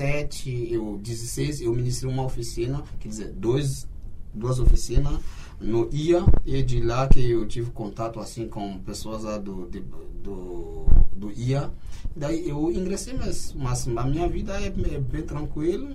2017, 0.00 0.72
eu 0.72 0.98
16, 0.98 1.60
eu 1.60 1.74
ministrei 1.74 2.10
uma 2.10 2.24
oficina, 2.24 2.82
quer 2.98 3.08
dizer, 3.08 3.32
dois, 3.32 3.86
duas 4.32 4.58
oficinas 4.58 5.20
no 5.60 5.88
IA 5.92 6.24
e 6.46 6.62
de 6.62 6.80
lá 6.80 7.06
que 7.06 7.30
eu 7.30 7.46
tive 7.46 7.70
contato 7.70 8.18
assim 8.18 8.48
com 8.48 8.78
pessoas 8.78 9.22
do, 9.42 9.68
de, 9.68 9.80
do, 10.22 10.86
do 11.14 11.30
IA. 11.32 11.70
Daí 12.16 12.48
eu 12.48 12.72
ingressei, 12.72 13.12
mas, 13.14 13.54
mas 13.54 13.86
a 13.86 14.04
minha 14.04 14.26
vida 14.26 14.58
é, 14.58 14.66
é 14.66 14.98
bem 14.98 15.22
tranquila. 15.22 15.94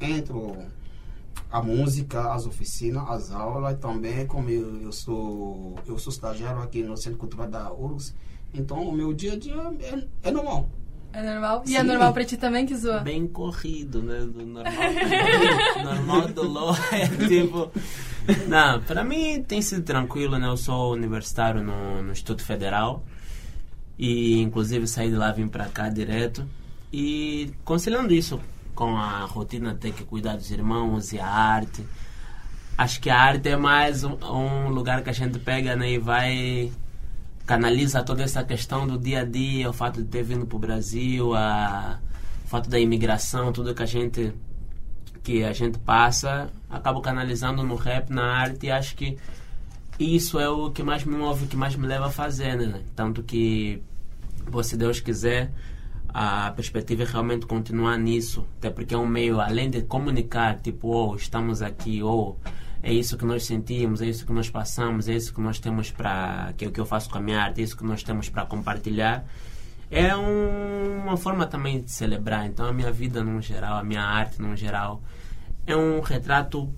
Entro 0.00 0.56
a 1.50 1.60
música, 1.60 2.32
as 2.32 2.46
oficinas, 2.46 3.02
as 3.08 3.32
aulas, 3.32 3.76
também 3.78 4.24
como 4.26 4.48
eu, 4.48 4.80
eu 4.80 4.92
sou 4.92 5.74
eu 5.86 5.98
sou 5.98 6.12
estagiário 6.12 6.62
aqui 6.62 6.82
no 6.82 6.96
Centro 6.96 7.18
Cultural 7.18 7.48
da 7.48 7.72
URGS, 7.72 8.14
então 8.54 8.88
o 8.88 8.92
meu 8.92 9.12
dia 9.12 9.32
a 9.32 9.38
dia 9.38 9.54
é, 9.80 10.28
é 10.28 10.30
normal. 10.30 10.68
É 11.12 11.22
normal? 11.22 11.62
Sim. 11.64 11.72
E 11.72 11.76
é 11.76 11.82
normal 11.82 12.12
pra 12.12 12.24
ti 12.24 12.36
também, 12.36 12.64
que 12.64 12.74
zoa? 12.74 13.00
Bem 13.00 13.26
corrido, 13.26 14.02
né? 14.02 14.20
Do 14.20 14.46
normal, 14.46 14.72
normal 15.84 16.28
do 16.28 16.48
LOL 16.48 16.76
é 16.90 17.06
tipo... 17.28 17.70
Não, 18.48 18.80
pra 18.82 19.04
mim 19.04 19.42
tem 19.42 19.60
sido 19.60 19.82
tranquilo, 19.82 20.38
né? 20.38 20.46
Eu 20.46 20.56
sou 20.56 20.92
universitário 20.92 21.62
no, 21.62 22.02
no 22.02 22.12
Instituto 22.12 22.44
Federal 22.44 23.04
e 23.98 24.40
inclusive 24.40 24.86
saí 24.86 25.10
de 25.10 25.16
lá, 25.16 25.32
vim 25.32 25.48
pra 25.48 25.66
cá 25.66 25.88
direto 25.88 26.46
e 26.92 27.52
conciliando 27.64 28.12
isso 28.12 28.40
com 28.74 28.96
a 28.96 29.24
rotina 29.24 29.74
de 29.74 29.80
ter 29.80 29.92
que 29.92 30.04
cuidar 30.04 30.36
dos 30.36 30.50
irmãos 30.50 31.12
e 31.12 31.20
a 31.20 31.26
arte. 31.26 31.84
Acho 32.76 33.00
que 33.00 33.10
a 33.10 33.18
arte 33.18 33.48
é 33.48 33.56
mais 33.56 34.02
um, 34.02 34.16
um 34.24 34.68
lugar 34.70 35.02
que 35.02 35.10
a 35.10 35.12
gente 35.12 35.38
pega 35.38 35.76
né, 35.76 35.92
e 35.92 35.98
vai 35.98 36.72
canaliza 37.46 38.02
toda 38.02 38.22
essa 38.22 38.42
questão 38.44 38.86
do 38.86 38.98
dia 38.98 39.20
a 39.20 39.24
dia, 39.24 39.68
o 39.68 39.72
fato 39.72 40.02
de 40.02 40.08
ter 40.08 40.22
vindo 40.22 40.46
para 40.46 40.56
o 40.56 40.58
Brasil, 40.58 41.34
a, 41.34 41.98
o 42.44 42.48
fato 42.48 42.68
da 42.70 42.78
imigração, 42.78 43.52
tudo 43.52 43.74
que 43.74 43.82
a 43.82 43.86
gente 43.86 44.32
que 45.22 45.44
a 45.44 45.52
gente 45.52 45.78
passa, 45.78 46.50
acabo 46.68 47.00
canalizando 47.00 47.62
no 47.62 47.76
rap, 47.76 48.10
na 48.10 48.24
arte 48.24 48.66
e 48.66 48.70
acho 48.72 48.96
que 48.96 49.16
isso 49.98 50.38
é 50.38 50.48
o 50.48 50.70
que 50.70 50.82
mais 50.82 51.04
me 51.04 51.16
move, 51.16 51.44
o 51.44 51.48
que 51.48 51.56
mais 51.56 51.76
me 51.76 51.86
leva 51.86 52.06
a 52.06 52.10
fazer, 52.10 52.56
né? 52.56 52.82
Tanto 52.96 53.22
que, 53.22 53.80
se 54.64 54.76
Deus 54.76 54.98
quiser, 54.98 55.52
a 56.08 56.50
perspectiva 56.50 57.04
é 57.04 57.06
realmente 57.06 57.46
continuar 57.46 57.96
nisso, 57.98 58.44
até 58.58 58.68
porque 58.68 58.94
é 58.94 58.98
um 58.98 59.06
meio, 59.06 59.40
além 59.40 59.70
de 59.70 59.82
comunicar, 59.82 60.58
tipo, 60.58 60.88
oh, 60.88 61.14
estamos 61.14 61.62
aqui, 61.62 62.02
ou 62.02 62.38
oh, 62.44 62.50
é 62.82 62.92
isso 62.92 63.16
que 63.16 63.24
nós 63.24 63.44
sentimos, 63.44 64.02
é 64.02 64.06
isso 64.06 64.26
que 64.26 64.32
nós 64.32 64.50
passamos, 64.50 65.08
é 65.08 65.14
isso 65.14 65.32
que 65.32 65.40
nós 65.40 65.58
temos 65.60 65.90
para, 65.90 66.52
que 66.56 66.64
é 66.64 66.68
o 66.68 66.72
que 66.72 66.80
eu 66.80 66.86
faço 66.86 67.08
com 67.08 67.18
a 67.18 67.20
minha 67.20 67.40
arte, 67.40 67.60
é 67.60 67.64
isso 67.64 67.76
que 67.76 67.84
nós 67.84 68.02
temos 68.02 68.28
para 68.28 68.44
compartilhar, 68.44 69.24
é 69.90 70.16
um, 70.16 71.02
uma 71.02 71.16
forma 71.16 71.46
também 71.46 71.80
de 71.80 71.92
celebrar. 71.92 72.46
Então, 72.46 72.66
a 72.66 72.72
minha 72.72 72.90
vida, 72.90 73.22
no 73.22 73.40
geral, 73.40 73.78
a 73.78 73.84
minha 73.84 74.02
arte, 74.02 74.40
no 74.40 74.56
geral, 74.56 75.02
é 75.66 75.76
um 75.76 76.00
retrato 76.00 76.72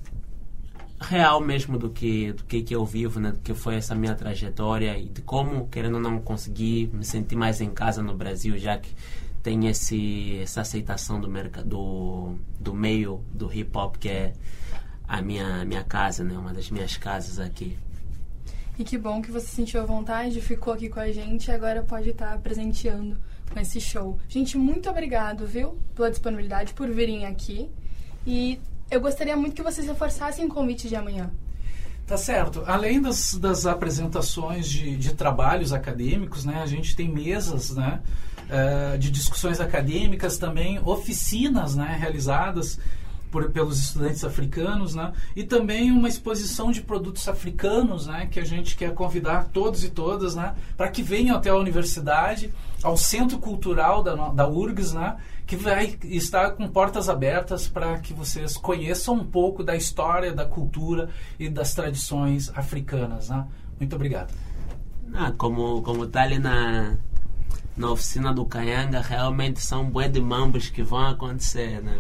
real 1.01 1.41
mesmo 1.41 1.79
do 1.79 1.91
que 1.91 2.33
do 2.33 2.45
que, 2.45 2.63
que 2.63 2.75
eu 2.75 2.85
vivo, 2.85 3.21
né? 3.21 3.33
do 3.33 3.39
que 3.41 3.55
foi 3.55 3.77
essa 3.77 3.95
minha 3.95 4.15
trajetória 4.15 4.99
e 4.99 5.09
de 5.09 5.23
como, 5.23 5.69
querendo 5.69 5.95
ou 5.95 6.01
não, 6.01 6.19
conseguir 6.21 6.91
me 6.93 7.05
sentir 7.05 7.37
mais 7.37 7.61
em 7.61 7.71
casa 7.71 8.03
no 8.03 8.15
Brasil, 8.15 8.59
já 8.59 8.79
que 8.79 8.91
tem 9.43 9.67
esse, 9.69 10.39
essa 10.41 10.63
aceitação 10.63 11.21
do, 11.21 11.29
mercado, 11.29 11.69
do, 11.69 12.35
do 12.59 12.75
meio 12.75 13.23
do 13.33 13.53
hip 13.53 13.77
hop, 13.77 13.97
que 13.97 14.09
é 14.09 14.33
a 15.07 15.21
minha, 15.23 15.65
minha 15.65 15.85
casa, 15.85 16.25
né? 16.25 16.37
uma 16.37 16.53
das 16.53 16.71
minhas 16.71 16.97
casas 16.97 17.39
aqui. 17.39 17.77
E 18.79 18.83
que 18.83 18.99
bom 18.99 19.23
que 19.23 19.31
você 19.31 19.47
sentiu 19.47 19.81
a 19.81 19.85
vontade, 19.85 20.41
ficou 20.41 20.73
aqui 20.73 20.89
com 20.89 20.99
a 20.99 21.11
gente 21.13 21.47
e 21.47 21.53
agora 21.53 21.83
pode 21.83 22.11
estar 22.11 22.37
presenteando 22.39 23.17
com 23.53 23.61
esse 23.61 23.81
show. 23.81 24.19
Gente, 24.29 24.59
muito 24.59 24.91
obrigado, 24.91 25.47
viu, 25.47 25.79
pela 25.95 26.11
disponibilidade, 26.11 26.75
por 26.75 26.91
virem 26.91 27.25
aqui. 27.25 27.71
E 28.27 28.61
eu 28.91 29.01
gostaria 29.01 29.37
muito 29.37 29.55
que 29.55 29.63
vocês 29.63 29.87
reforçassem 29.87 30.47
o 30.47 30.49
convite 30.49 30.89
de 30.89 30.97
amanhã. 30.97 31.31
Tá 32.07 32.17
certo. 32.17 32.63
Além 32.67 33.01
das, 33.01 33.35
das 33.35 33.65
apresentações 33.65 34.69
de, 34.69 34.97
de 34.97 35.15
trabalhos 35.15 35.73
acadêmicos, 35.73 36.45
né, 36.45 36.61
a 36.63 36.67
gente 36.67 36.95
tem 36.95 37.09
mesas 37.09 37.71
né, 37.71 38.01
uh, 38.45 38.99
de 38.99 39.11
discussões 39.11 39.61
acadêmicas 39.61 40.37
também, 40.37 40.79
oficinas 40.85 41.75
né, 41.75 41.97
realizadas 41.99 42.79
por, 43.35 43.51
pelos 43.51 43.81
estudantes 43.81 44.23
africanos, 44.23 44.95
né? 44.95 45.13
E 45.35 45.43
também 45.43 45.91
uma 45.91 46.07
exposição 46.07 46.71
de 46.71 46.81
produtos 46.81 47.29
africanos, 47.29 48.07
né? 48.07 48.29
Que 48.31 48.39
a 48.39 48.45
gente 48.45 48.77
quer 48.77 48.95
convidar 48.95 49.49
todos 49.53 49.83
e 49.83 49.91
todas, 49.91 50.37
né? 50.37 50.55
Para 50.77 50.89
que 50.89 51.03
venham 51.03 51.37
até 51.37 51.51
a 51.51 51.57
universidade, 51.57 52.55
ao 52.81 52.97
Centro 52.97 53.39
Cultural 53.39 54.05
da, 54.05 54.15
da 54.29 54.47
URGS, 54.47 54.93
né? 54.93 55.17
Que 55.45 55.57
vai 55.57 55.99
estar 56.05 56.53
com 56.53 56.69
portas 56.69 57.09
abertas 57.09 57.67
para 57.67 57.99
que 57.99 58.15
vocês 58.15 58.57
conheçam 58.57 59.15
um 59.17 59.25
pouco 59.25 59.65
da 59.65 59.75
história, 59.75 60.33
da 60.33 60.45
cultura 60.45 61.09
e 61.37 61.49
das 61.49 61.75
tradições 61.75 62.53
africanas, 62.55 63.31
né? 63.31 63.49
Muito 63.81 63.97
obrigado. 63.97 64.33
Ah, 65.13 65.33
como 65.37 65.83
como 65.83 66.07
tá 66.07 66.23
ali 66.23 66.39
na 66.39 66.97
na 67.77 67.91
oficina 67.91 68.33
do 68.33 68.47
Canhanga, 68.47 69.01
realmente 69.01 69.61
são 69.61 69.91
bué 69.91 70.09
de 70.09 70.21
mambos 70.21 70.71
que 70.71 70.85
vão 70.85 71.09
acontecer, 71.09 71.83
né? 71.83 71.99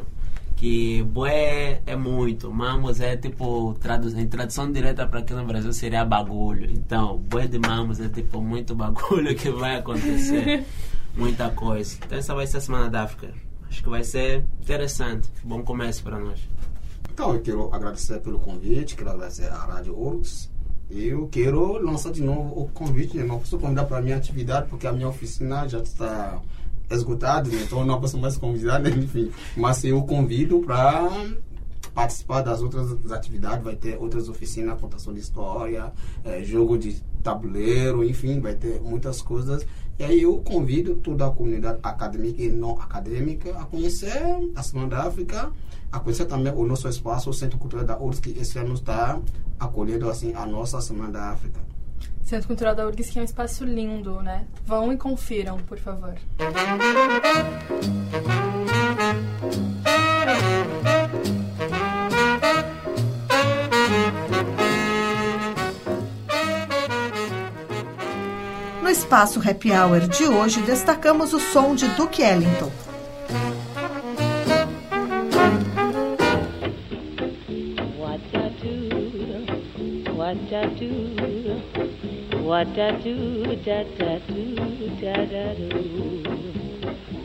Que 0.56 1.02
bué 1.02 1.82
é 1.87 1.96
muito, 1.96 2.52
mamos 2.52 3.00
é 3.00 3.16
tipo, 3.16 3.75
tradu 3.80 4.08
em 4.18 4.26
tradução 4.26 4.70
direta 4.70 5.06
para 5.06 5.20
aqui 5.20 5.32
no 5.34 5.44
Brasil 5.44 5.73
seria 5.73 6.04
bagulho. 6.04 6.70
Então, 6.70 7.18
bué 7.18 7.46
de 7.46 7.58
mamos 7.58 8.00
é 8.00 8.08
tipo 8.08 8.40
muito 8.40 8.75
bagulho 8.75 9.34
que 9.34 9.50
vai 9.50 9.76
acontecer, 9.76 10.64
muita 11.16 11.50
coisa. 11.50 11.96
Então, 12.04 12.18
essa 12.18 12.34
vai 12.34 12.46
ser 12.46 12.58
a 12.58 12.61
Semana 12.61 12.90
da 12.90 13.02
África. 13.02 13.32
Acho 13.68 13.82
que 13.82 13.88
vai 13.88 14.04
ser 14.04 14.44
interessante, 14.61 15.28
bom 15.42 15.62
começo 15.62 16.02
para 16.02 16.18
nós. 16.18 16.40
Então, 17.12 17.34
eu 17.34 17.40
quero 17.40 17.75
agradecer 17.75 18.20
pelo 18.20 18.38
convite, 18.38 18.96
quero 18.96 19.11
agradecer 19.11 19.49
à 19.49 19.56
Rádio 19.56 19.99
Orgs. 19.99 20.50
Eu 20.90 21.28
quero 21.28 21.78
lançar 21.78 22.12
de 22.12 22.23
novo 22.23 22.61
o 22.61 22.68
convite, 22.68 23.16
né? 23.16 23.25
não 23.25 23.38
posso 23.38 23.58
convidar 23.58 23.84
para 23.84 23.99
a 23.99 24.02
minha 24.02 24.16
atividade, 24.16 24.68
porque 24.68 24.87
a 24.87 24.92
minha 24.92 25.08
oficina 25.08 25.66
já 25.66 25.78
está 25.78 26.40
esgotado, 26.91 27.50
né? 27.50 27.62
então 27.62 27.85
não 27.85 28.00
posso 28.00 28.19
mais 28.19 28.37
convidar, 28.37 28.79
né? 28.79 28.91
enfim. 28.91 29.31
Mas 29.57 29.83
eu 29.85 30.03
convido 30.03 30.61
para 30.61 31.11
participar 31.95 32.43
das 32.43 32.61
outras 32.61 33.11
atividades, 33.12 33.64
vai 33.64 33.76
ter 33.76 33.97
outras 33.97 34.29
oficinas, 34.29 34.81
contação 34.81 35.14
de 35.14 35.21
história, 35.21 35.93
é, 36.25 36.43
jogo 36.43 36.76
de 36.76 37.00
tabuleiro, 37.23 38.03
enfim, 38.03 38.41
vai 38.41 38.55
ter 38.55 38.81
muitas 38.81 39.23
coisas. 39.23 39.64
E 39.97 40.03
aí 40.03 40.23
eu 40.23 40.38
convido 40.38 40.97
toda 40.97 41.26
a 41.26 41.31
comunidade 41.31 41.79
acadêmica 41.83 42.43
e 42.43 42.50
não 42.50 42.73
acadêmica 42.81 43.57
a 43.57 43.64
conhecer 43.64 44.21
a 44.57 44.62
Semana 44.62 44.88
da 44.88 45.03
África, 45.05 45.53
a 45.93 46.00
conhecer 46.00 46.25
também 46.25 46.53
o 46.53 46.67
nosso 46.67 46.88
espaço, 46.88 47.31
o 47.31 47.33
Centro 47.33 47.59
Cultural 47.59 47.87
da 47.87 47.97
URSS, 47.97 48.21
que 48.21 48.31
esse 48.38 48.59
ano 48.59 48.75
está 48.75 49.21
acolhendo 49.59 50.11
assim, 50.11 50.35
a 50.35 50.45
nossa 50.45 50.81
Semana 50.81 51.12
da 51.12 51.31
África. 51.31 51.61
Centro 52.25 52.49
Cultural 52.49 52.75
da 52.75 52.87
URGS, 52.87 53.11
que 53.11 53.19
é 53.19 53.23
um 53.23 53.25
espaço 53.25 53.64
lindo, 53.64 54.23
né? 54.23 54.45
Vão 54.64 54.93
e 54.93 54.97
confiram, 54.97 55.59
por 55.59 55.78
favor. 55.78 56.14
No 68.83 68.88
espaço 68.88 69.38
Happy 69.38 69.71
Hour 69.71 70.09
de 70.09 70.25
hoje, 70.25 70.62
destacamos 70.62 71.35
o 71.35 71.38
som 71.38 71.75
de 71.75 71.87
Duke 71.88 72.23
Ellington. 72.23 72.71
I 80.35 80.67
do, 80.67 81.61
what 82.43 82.79
I 82.79 82.91
do, 83.00 83.57
da 83.57 83.85
da 83.99 84.19
do, 84.26 84.55
da 85.00 85.14
da 85.25 85.55
do. 85.55 87.24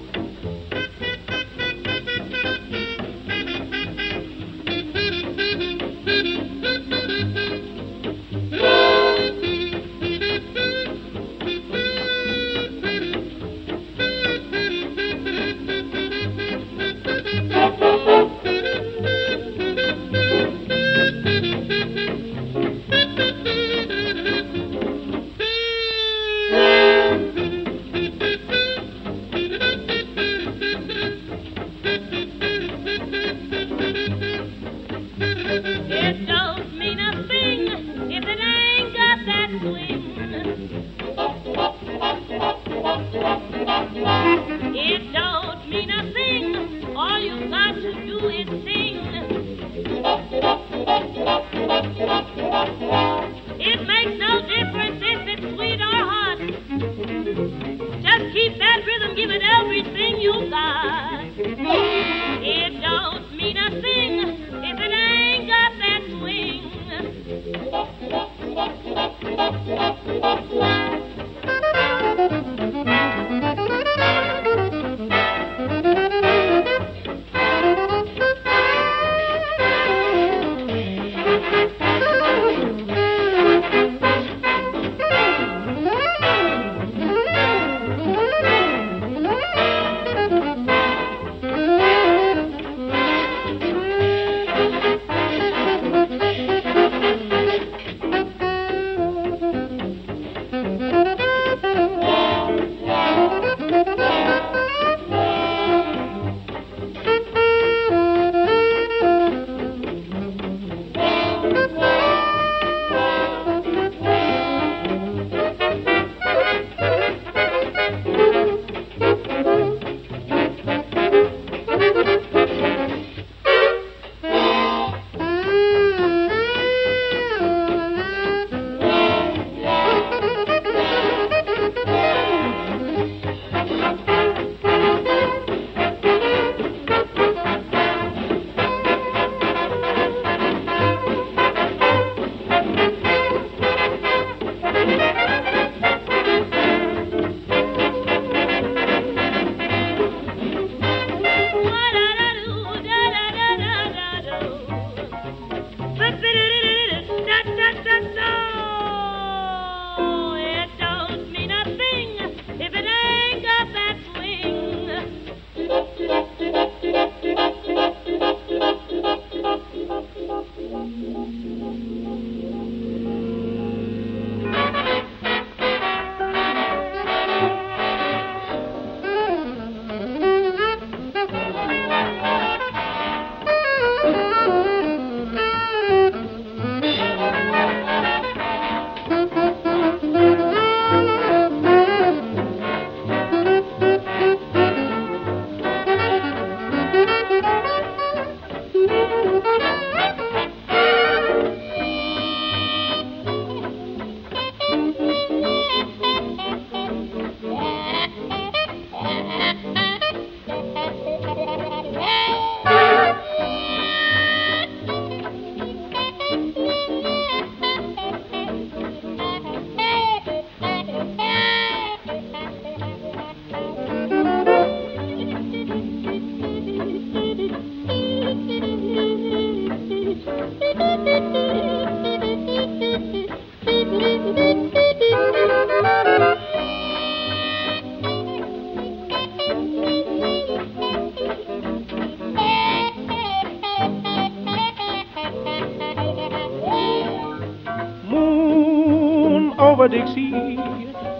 Dixie, 249.89 250.55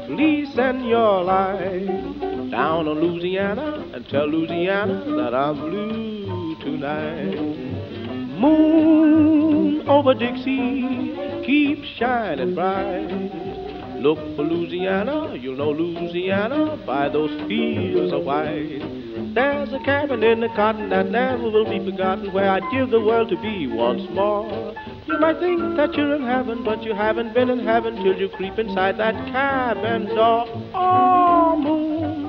please 0.05 0.53
send 0.53 0.87
your 0.87 1.23
light 1.23 1.87
down 2.51 2.87
on 2.87 2.99
Louisiana 2.99 3.83
and 3.93 4.07
tell 4.07 4.27
Louisiana 4.27 5.05
that 5.15 5.33
I'm 5.33 5.59
blue 5.59 6.55
tonight. 6.61 7.39
Moon 8.39 9.87
over 9.89 10.13
Dixie, 10.13 11.15
keep 11.45 11.83
shining 11.97 12.53
bright. 12.53 13.09
Look 13.99 14.19
for 14.35 14.43
Louisiana, 14.43 15.35
you'll 15.35 15.57
know 15.57 15.71
Louisiana 15.71 16.77
by 16.85 17.09
those 17.09 17.31
fields 17.47 18.13
of 18.13 18.23
white. 18.23 19.33
There's 19.33 19.73
a 19.73 19.79
cabin 19.79 20.21
in 20.21 20.41
the 20.41 20.49
cotton 20.49 20.89
that 20.89 21.09
never 21.09 21.49
will 21.49 21.65
be 21.65 21.83
forgotten 21.83 22.31
where 22.31 22.51
I'd 22.51 22.63
give 22.71 22.91
the 22.91 23.01
world 23.01 23.29
to 23.29 23.41
be 23.41 23.65
once 23.67 24.07
more. 24.11 24.68
You 25.09 25.17
might 25.17 25.39
think 25.39 25.75
that 25.75 25.95
you're 25.95 26.13
in 26.15 26.21
heaven, 26.21 26.63
but 26.63 26.83
you 26.83 26.93
haven't 26.93 27.33
been 27.33 27.49
in 27.49 27.65
heaven 27.65 27.95
till 27.95 28.15
you 28.15 28.29
creep 28.29 28.59
inside 28.59 28.99
that 28.99 29.15
cabin 29.31 30.05
door. 30.05 30.45
Oh, 30.75 31.55
moon 31.57 32.19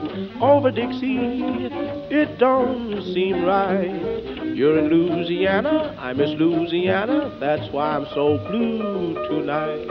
over 0.40 0.70
Dixie, 0.70 1.68
it 2.10 2.38
don't 2.38 3.02
seem 3.12 3.44
right. 3.44 4.54
You're 4.56 4.78
in 4.78 4.88
Louisiana, 4.88 5.94
I 5.98 6.14
miss 6.14 6.30
Louisiana, 6.38 7.36
that's 7.38 7.70
why 7.70 7.96
I'm 7.96 8.06
so 8.14 8.38
blue 8.48 9.14
tonight. 9.28 9.86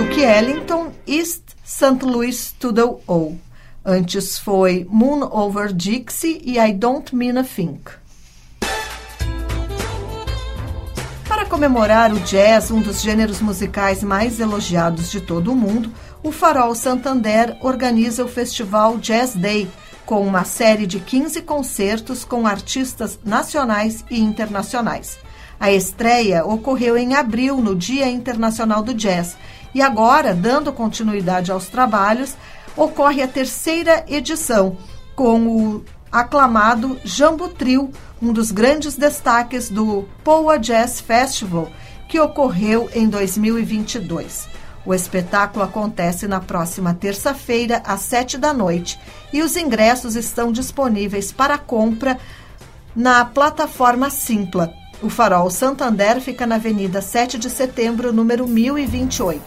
Duke 0.00 0.22
Ellington, 0.22 0.92
East 1.06 1.42
St. 1.62 2.02
Louis 2.02 2.54
to 2.58 2.72
O. 3.06 3.36
Antes 3.84 4.38
foi 4.38 4.86
Moon 4.88 5.28
Over 5.30 5.74
Dixie 5.74 6.40
e 6.42 6.58
I 6.58 6.72
Don't 6.72 7.14
Mean 7.14 7.38
a 7.38 7.44
Think. 7.44 7.82
Para 11.28 11.44
comemorar 11.44 12.14
o 12.14 12.20
jazz, 12.20 12.70
um 12.70 12.80
dos 12.80 13.02
gêneros 13.02 13.42
musicais 13.42 14.02
mais 14.02 14.40
elogiados 14.40 15.10
de 15.10 15.20
todo 15.20 15.52
o 15.52 15.54
mundo, 15.54 15.92
o 16.22 16.32
Farol 16.32 16.74
Santander 16.74 17.58
organiza 17.60 18.24
o 18.24 18.28
festival 18.28 18.96
Jazz 18.96 19.34
Day, 19.34 19.68
com 20.06 20.26
uma 20.26 20.44
série 20.44 20.86
de 20.86 20.98
15 20.98 21.42
concertos 21.42 22.24
com 22.24 22.46
artistas 22.46 23.18
nacionais 23.22 24.02
e 24.10 24.18
internacionais. 24.18 25.18
A 25.60 25.70
estreia 25.70 26.42
ocorreu 26.42 26.96
em 26.96 27.14
abril, 27.14 27.58
no 27.58 27.76
Dia 27.76 28.08
Internacional 28.08 28.82
do 28.82 28.94
Jazz, 28.94 29.36
e 29.74 29.82
agora, 29.82 30.34
dando 30.34 30.72
continuidade 30.72 31.52
aos 31.52 31.66
trabalhos, 31.66 32.34
ocorre 32.76 33.22
a 33.22 33.28
terceira 33.28 34.04
edição, 34.08 34.76
com 35.14 35.46
o 35.46 35.84
aclamado 36.10 36.98
Jambo 37.04 37.48
Trio, 37.48 37.90
um 38.20 38.32
dos 38.32 38.50
grandes 38.50 38.96
destaques 38.96 39.68
do 39.68 40.08
Poa 40.24 40.58
Jazz 40.58 41.00
Festival, 41.00 41.70
que 42.08 42.18
ocorreu 42.18 42.90
em 42.92 43.08
2022. 43.08 44.48
O 44.84 44.94
espetáculo 44.94 45.64
acontece 45.64 46.26
na 46.26 46.40
próxima 46.40 46.94
terça-feira, 46.94 47.82
às 47.84 48.00
sete 48.00 48.38
da 48.38 48.52
noite, 48.52 48.98
e 49.32 49.42
os 49.42 49.56
ingressos 49.56 50.16
estão 50.16 50.50
disponíveis 50.50 51.30
para 51.30 51.58
compra 51.58 52.18
na 52.96 53.24
plataforma 53.24 54.10
Simpla. 54.10 54.79
O 55.02 55.08
Farol 55.08 55.48
Santander 55.48 56.20
fica 56.20 56.46
na 56.46 56.56
Avenida 56.56 57.00
7 57.00 57.38
de 57.38 57.48
Setembro, 57.48 58.12
número 58.12 58.46
1028. 58.46 59.40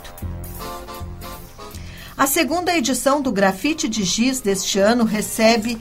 A 2.17 2.25
segunda 2.25 2.75
edição 2.75 3.21
do 3.21 3.31
Grafite 3.31 3.87
de 3.87 4.03
Giz 4.03 4.41
deste 4.41 4.79
ano 4.79 5.03
recebe 5.03 5.79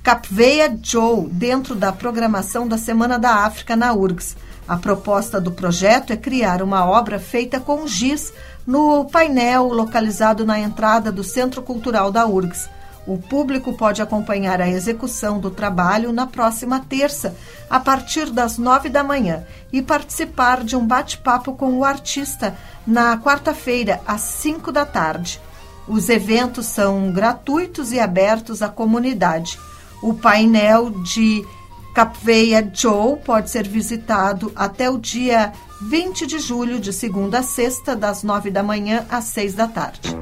Capveia 0.00 0.78
Joe 0.80 1.26
dentro 1.26 1.74
da 1.74 1.90
programação 1.90 2.68
da 2.68 2.78
Semana 2.78 3.18
da 3.18 3.44
África 3.44 3.74
na 3.74 3.92
URGS. 3.92 4.36
A 4.68 4.76
proposta 4.76 5.40
do 5.40 5.50
projeto 5.50 6.12
é 6.12 6.16
criar 6.16 6.62
uma 6.62 6.86
obra 6.86 7.18
feita 7.18 7.58
com 7.58 7.88
giz 7.88 8.32
no 8.64 9.06
painel 9.06 9.72
localizado 9.72 10.46
na 10.46 10.60
entrada 10.60 11.10
do 11.10 11.24
Centro 11.24 11.62
Cultural 11.62 12.12
da 12.12 12.26
URGS. 12.26 12.70
O 13.10 13.18
público 13.18 13.72
pode 13.72 14.00
acompanhar 14.00 14.60
a 14.60 14.68
execução 14.68 15.40
do 15.40 15.50
trabalho 15.50 16.12
na 16.12 16.28
próxima 16.28 16.78
terça, 16.78 17.34
a 17.68 17.80
partir 17.80 18.30
das 18.30 18.56
nove 18.56 18.88
da 18.88 19.02
manhã, 19.02 19.44
e 19.72 19.82
participar 19.82 20.62
de 20.62 20.76
um 20.76 20.86
bate-papo 20.86 21.54
com 21.54 21.76
o 21.76 21.84
artista 21.84 22.56
na 22.86 23.18
quarta-feira, 23.18 24.00
às 24.06 24.20
cinco 24.20 24.70
da 24.70 24.86
tarde. 24.86 25.40
Os 25.88 26.08
eventos 26.08 26.66
são 26.66 27.10
gratuitos 27.10 27.90
e 27.90 27.98
abertos 27.98 28.62
à 28.62 28.68
comunidade. 28.68 29.58
O 30.00 30.14
painel 30.14 30.90
de 31.02 31.44
Capveia 31.92 32.70
Joe 32.72 33.16
pode 33.16 33.50
ser 33.50 33.66
visitado 33.66 34.52
até 34.54 34.88
o 34.88 34.96
dia 34.96 35.52
20 35.82 36.28
de 36.28 36.38
julho, 36.38 36.78
de 36.78 36.92
segunda 36.92 37.40
a 37.40 37.42
sexta, 37.42 37.96
das 37.96 38.22
nove 38.22 38.52
da 38.52 38.62
manhã 38.62 39.04
às 39.10 39.24
seis 39.24 39.52
da 39.52 39.66
tarde 39.66 40.16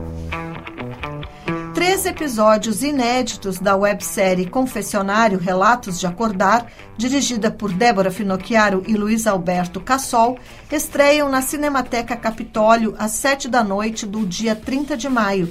três 1.89 2.05
episódios 2.05 2.83
inéditos 2.83 3.59
da 3.59 3.75
websérie 3.75 4.45
Confessionário 4.45 5.39
Relatos 5.39 5.99
de 5.99 6.07
Acordar, 6.07 6.67
dirigida 6.99 7.51
por 7.51 7.73
Débora 7.73 8.11
Finocchiaro 8.11 8.83
e 8.87 8.95
Luiz 8.95 9.27
Alberto 9.27 9.81
Cassol, 9.81 10.39
estreiam 10.71 11.31
na 11.31 11.41
Cinemateca 11.41 12.15
Capitólio 12.15 12.95
às 12.99 13.13
sete 13.13 13.49
da 13.49 13.65
noite 13.65 14.05
do 14.05 14.27
dia 14.27 14.55
30 14.55 14.99
de 14.99 15.09
maio. 15.09 15.51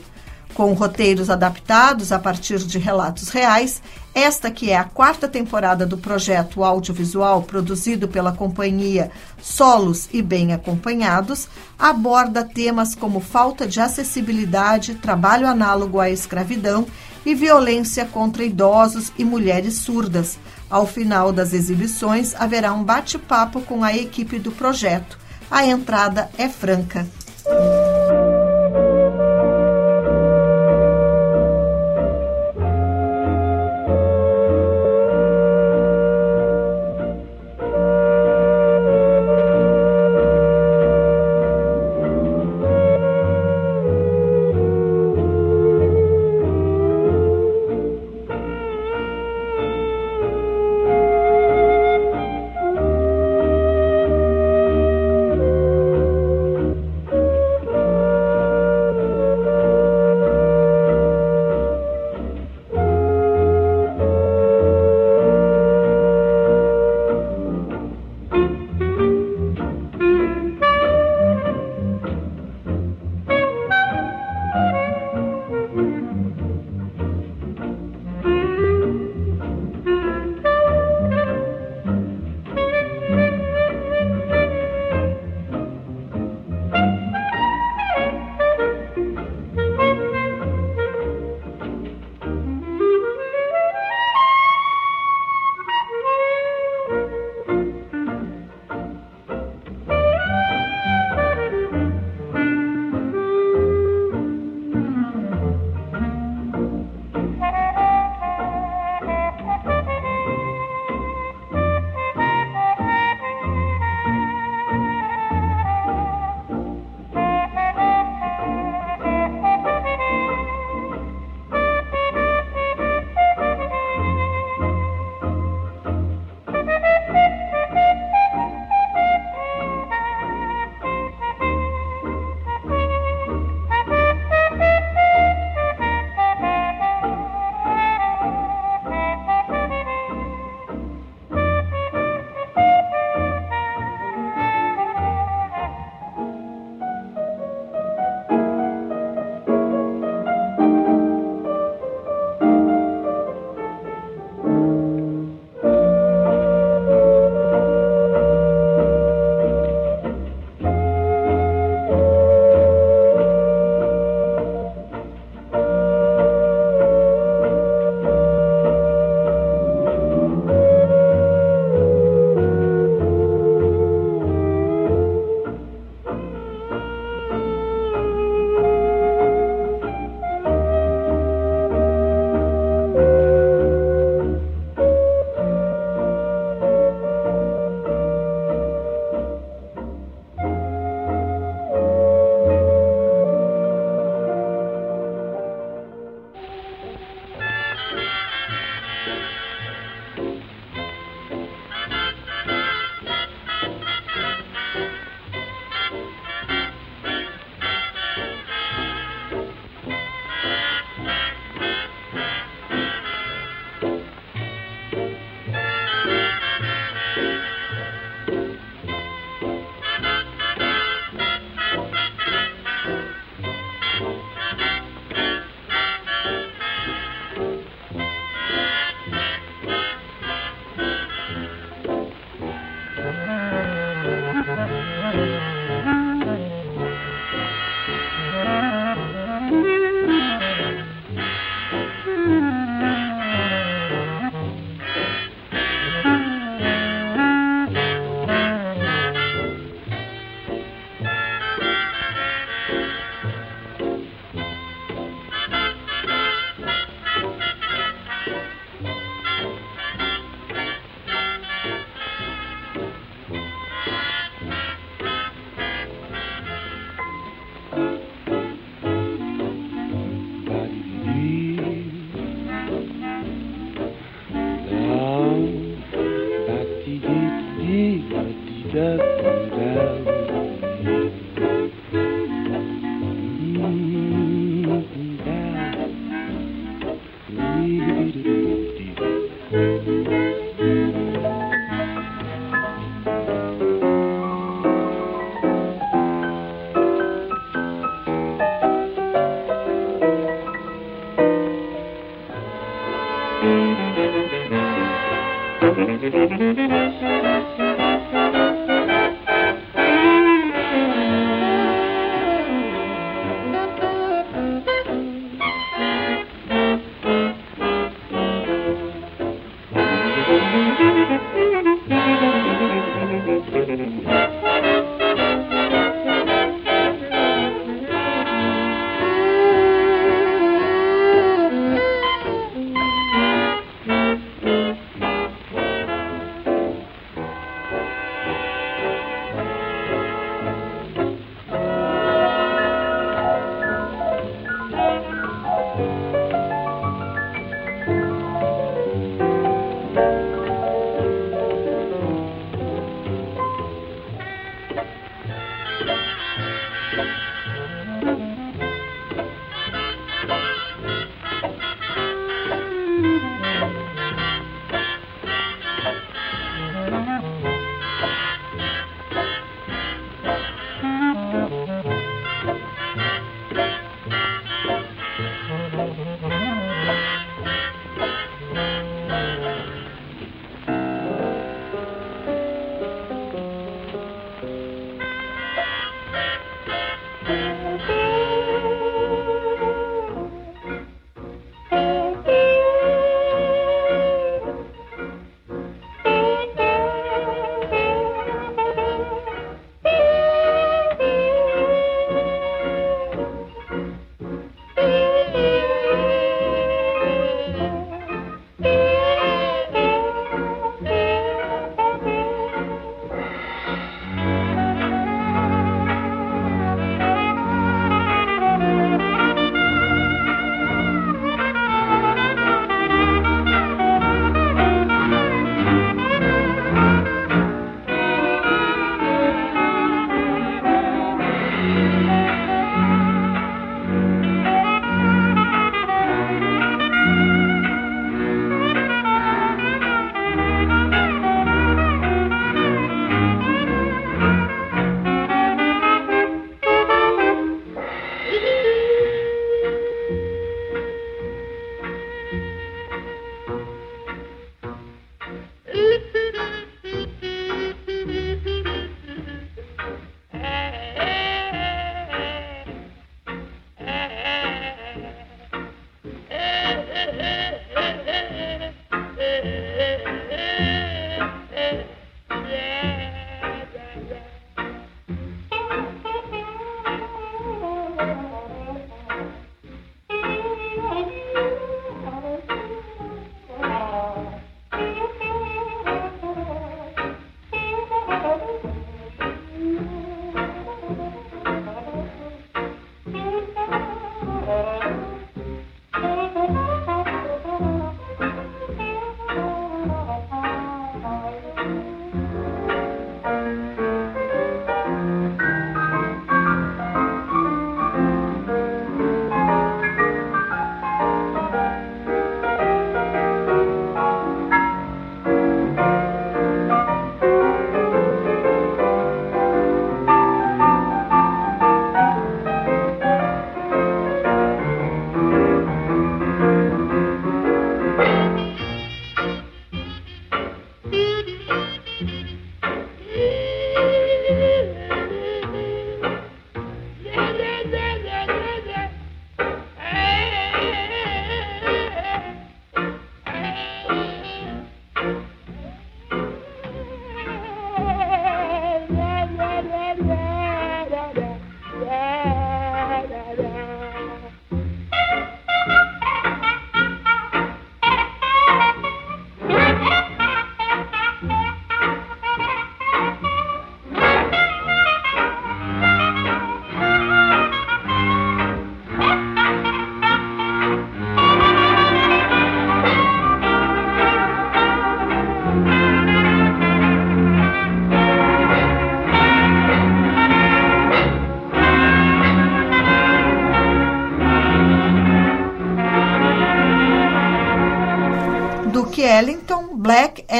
Com 0.57 0.73
roteiros 0.73 1.29
adaptados 1.29 2.11
a 2.11 2.17
partir 2.17 2.57
de 2.57 2.79
relatos 2.79 3.29
reais, 3.29 3.79
esta 4.11 4.49
que 4.49 4.71
é 4.71 4.75
a 4.75 4.83
quarta 4.83 5.27
temporada 5.27 5.85
do 5.85 5.99
projeto 5.99 6.63
audiovisual 6.63 7.43
produzido 7.43 8.07
pela 8.07 8.31
companhia 8.31 9.11
Solos 9.39 10.09
e 10.11 10.19
Bem 10.19 10.53
Acompanhados, 10.53 11.47
aborda 11.77 12.43
temas 12.43 12.95
como 12.95 13.19
falta 13.19 13.67
de 13.67 13.79
acessibilidade, 13.79 14.95
trabalho 14.95 15.45
análogo 15.45 15.99
à 15.99 16.09
escravidão 16.09 16.87
e 17.23 17.35
violência 17.35 18.03
contra 18.05 18.43
idosos 18.43 19.11
e 19.15 19.23
mulheres 19.23 19.75
surdas. 19.75 20.39
Ao 20.67 20.87
final 20.87 21.31
das 21.31 21.53
exibições, 21.53 22.33
haverá 22.33 22.73
um 22.73 22.83
bate-papo 22.83 23.61
com 23.61 23.83
a 23.83 23.95
equipe 23.95 24.39
do 24.39 24.51
projeto. 24.51 25.19
A 25.51 25.67
entrada 25.67 26.31
é 26.35 26.49
franca. 26.49 27.05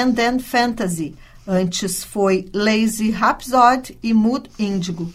And 0.08 0.16
Then 0.16 0.40
Fantasy. 0.40 1.16
Antes 1.46 2.04
foi 2.04 2.50
Lazy 2.54 3.12
Rhapsody 3.12 3.98
e 4.02 4.14
Mood 4.14 4.50
Indigo. 4.58 5.12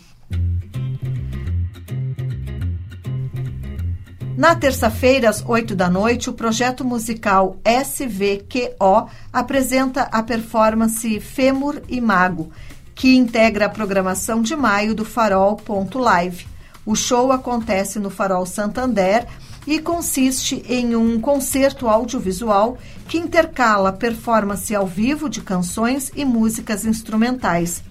Na 4.37 4.55
terça-feira, 4.55 5.29
às 5.29 5.45
8 5.47 5.75
da 5.75 5.91
noite, 5.91 6.31
o 6.31 6.33
projeto 6.33 6.85
musical 6.85 7.57
SVQO 7.65 9.09
apresenta 9.33 10.03
a 10.05 10.23
performance 10.23 11.21
Fêmur 11.21 11.83
e 11.89 12.01
Mago, 12.01 12.51
que 12.95 13.15
integra 13.15 13.67
a 13.67 13.71
programação 13.71 14.41
de 14.43 14.57
maio 14.57 14.95
do 14.95 15.05
Farol.live. 15.05 16.47
O 16.85 16.97
show 16.97 17.31
acontece 17.31 17.99
no 17.99 18.11
Farol 18.11 18.45
Santander 18.47 19.27
e 19.67 19.79
consiste 19.79 20.65
em 20.69 20.97
um 20.97 21.21
concerto 21.21 21.89
audiovisual 21.89 22.79
que 23.09 23.19
intercala 23.19 23.93
performance 23.93 24.75
ao 24.75 24.87
vivo 24.87 25.29
de 25.29 25.41
canções 25.41 26.11
e 26.15 26.25
músicas 26.25 26.85
instrumentais. 26.85 27.83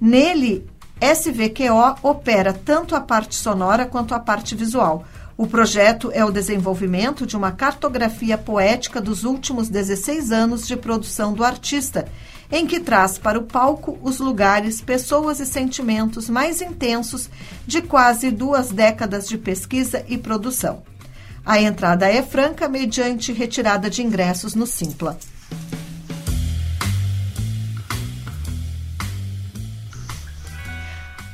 Nele, 0.00 0.66
SVQO 1.00 1.96
opera 2.02 2.52
tanto 2.52 2.94
a 2.94 3.00
parte 3.00 3.34
sonora 3.34 3.86
quanto 3.86 4.14
a 4.14 4.20
parte 4.20 4.54
visual. 4.54 5.04
O 5.36 5.46
projeto 5.46 6.10
é 6.12 6.22
o 6.22 6.30
desenvolvimento 6.30 7.26
de 7.26 7.34
uma 7.34 7.50
cartografia 7.50 8.36
poética 8.36 9.00
dos 9.00 9.24
últimos 9.24 9.70
16 9.70 10.30
anos 10.30 10.66
de 10.68 10.76
produção 10.76 11.32
do 11.32 11.42
artista, 11.42 12.06
em 12.50 12.66
que 12.66 12.80
traz 12.80 13.18
para 13.18 13.38
o 13.38 13.42
palco 13.42 13.98
os 14.02 14.18
lugares, 14.18 14.80
pessoas 14.80 15.40
e 15.40 15.46
sentimentos 15.46 16.28
mais 16.28 16.60
intensos 16.60 17.30
de 17.66 17.80
quase 17.80 18.30
duas 18.30 18.70
décadas 18.70 19.28
de 19.28 19.38
pesquisa 19.38 20.04
e 20.08 20.18
produção. 20.18 20.82
A 21.44 21.60
entrada 21.60 22.08
é 22.08 22.22
franca 22.22 22.68
mediante 22.68 23.32
retirada 23.32 23.88
de 23.88 24.02
ingressos 24.02 24.54
no 24.54 24.66
Simpla. 24.66 25.18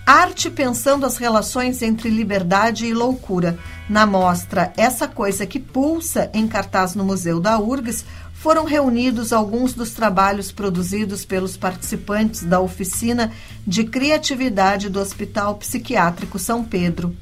Arte 0.07 0.49
pensando 0.49 1.05
as 1.05 1.17
relações 1.17 1.83
entre 1.83 2.09
liberdade 2.09 2.87
e 2.87 2.95
loucura. 2.95 3.59
Na 3.89 4.07
mostra 4.07 4.73
Essa 4.77 5.09
Coisa 5.09 5.45
que 5.45 5.59
Pulsa, 5.59 6.31
em 6.33 6.47
cartaz 6.47 6.95
no 6.95 7.05
Museu 7.05 7.41
da 7.41 7.59
URGS, 7.59 8.05
foram 8.39 8.64
reunidos 8.64 9.32
alguns 9.32 9.72
dos 9.72 9.91
trabalhos 9.91 10.53
produzidos 10.53 11.24
pelos 11.24 11.57
participantes 11.57 12.43
da 12.43 12.61
oficina 12.61 13.32
de 13.66 13.84
criatividade 13.84 14.89
do 14.89 15.01
Hospital 15.01 15.57
Psiquiátrico 15.57 16.39
São 16.39 16.62
Pedro. 16.62 17.16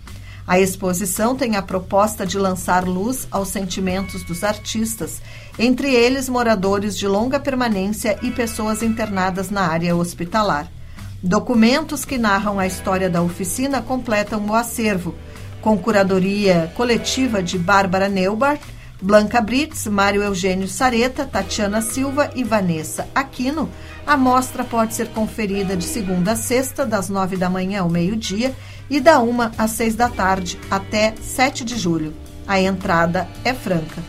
A 0.47 0.61
exposição 0.61 1.35
tem 1.35 1.57
a 1.57 1.63
proposta 1.63 2.27
de 2.27 2.39
lançar 2.39 2.85
luz 2.85 3.27
aos 3.31 3.49
sentimentos 3.49 4.23
dos 4.25 4.45
artistas, 4.45 5.23
entre 5.59 5.95
eles 5.95 6.29
moradores 6.29 6.99
de 6.99 7.09
longa 7.09 7.41
permanência 7.41 8.19
e 8.23 8.31
pessoas 8.31 8.83
internadas 8.83 9.49
na 9.49 9.63
área 9.63 9.97
hospitalar. 9.97 10.71
Documentos 11.23 12.05
que 12.05 12.19
narram 12.19 12.59
a 12.59 12.67
história 12.67 13.09
da 13.09 13.23
oficina 13.23 13.81
completam 13.81 14.45
o 14.47 14.55
acervo, 14.55 15.15
com 15.63 15.79
curadoria 15.79 16.71
coletiva 16.77 17.43
de 17.43 17.57
Bárbara 17.57 18.11
Neubart, 18.11 18.61
Blanca 19.05 19.39
Brits, 19.39 19.87
Mário 19.87 20.23
Eugênio 20.23 20.67
Sareta, 20.67 21.27
Tatiana 21.27 21.83
Silva 21.83 22.31
e 22.35 22.43
Vanessa 22.43 23.07
Aquino. 23.15 23.69
A 24.07 24.17
mostra 24.17 24.65
pode 24.65 24.95
ser 24.95 25.09
conferida 25.09 25.77
de 25.77 25.85
segunda 25.85 26.33
a 26.33 26.37
sexta, 26.37 26.87
das 26.87 27.11
nove 27.11 27.37
da 27.37 27.51
manhã 27.51 27.83
ao 27.83 27.91
meio-dia, 27.91 28.55
e 28.89 29.01
da 29.01 29.21
uma 29.21 29.53
às 29.59 29.73
seis 29.73 29.95
da 29.95 30.09
tarde, 30.09 30.59
até 30.71 31.13
7 31.21 31.67
de 31.67 31.77
julho. 31.77 32.15
A 32.47 32.59
entrada 32.59 33.29
é 33.45 33.53
franca. 33.53 34.03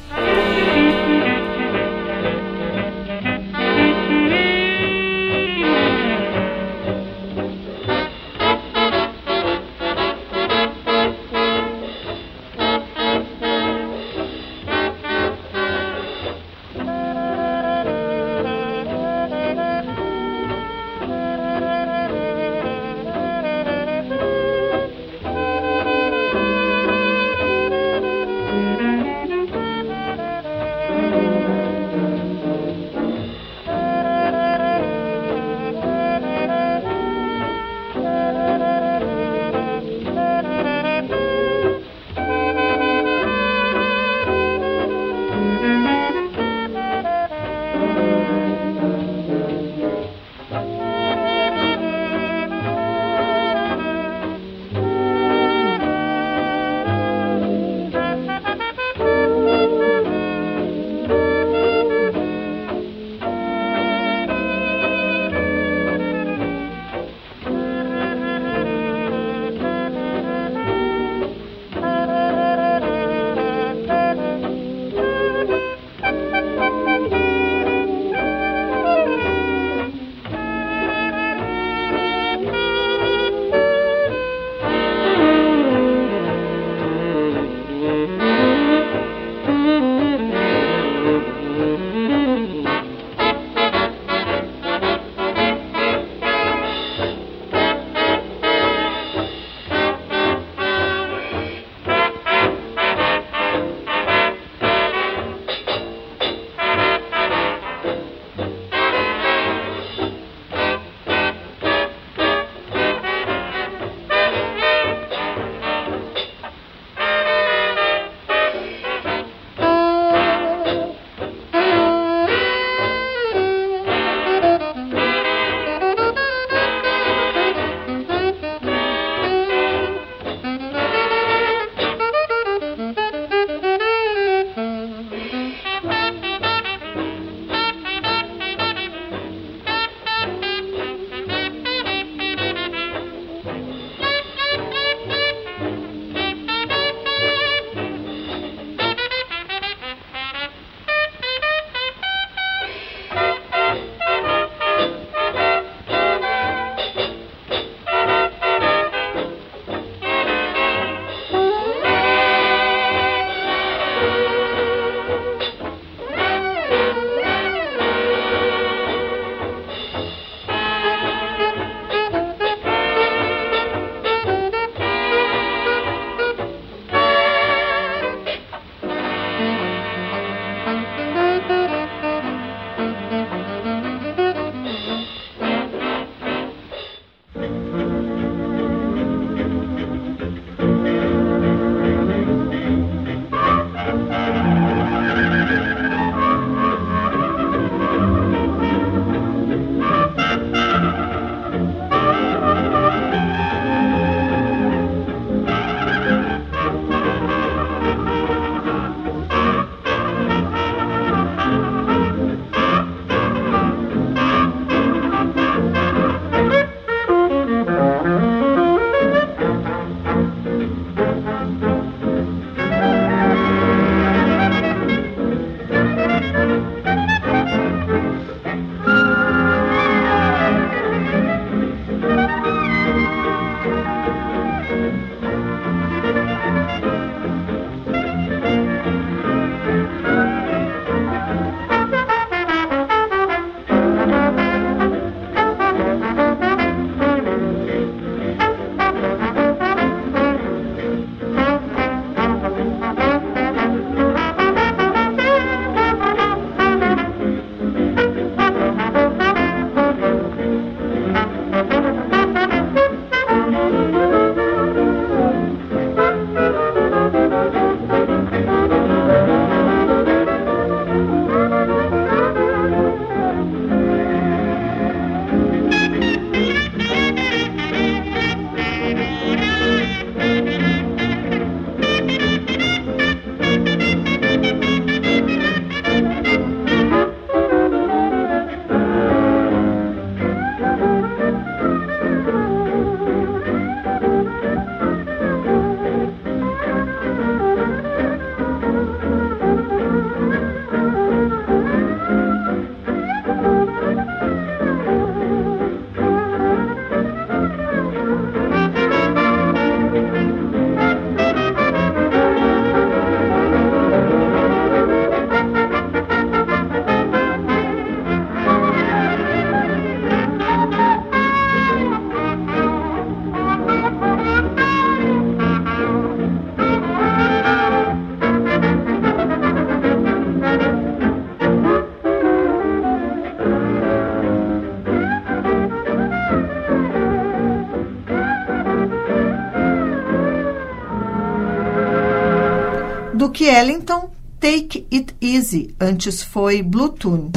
Duke 343.35 343.49
Ellington, 343.49 344.11
Take 344.39 344.87
It 344.89 345.13
Easy. 345.19 345.75
Antes 345.77 346.23
foi 346.23 346.61
Bluetooth. 346.63 347.31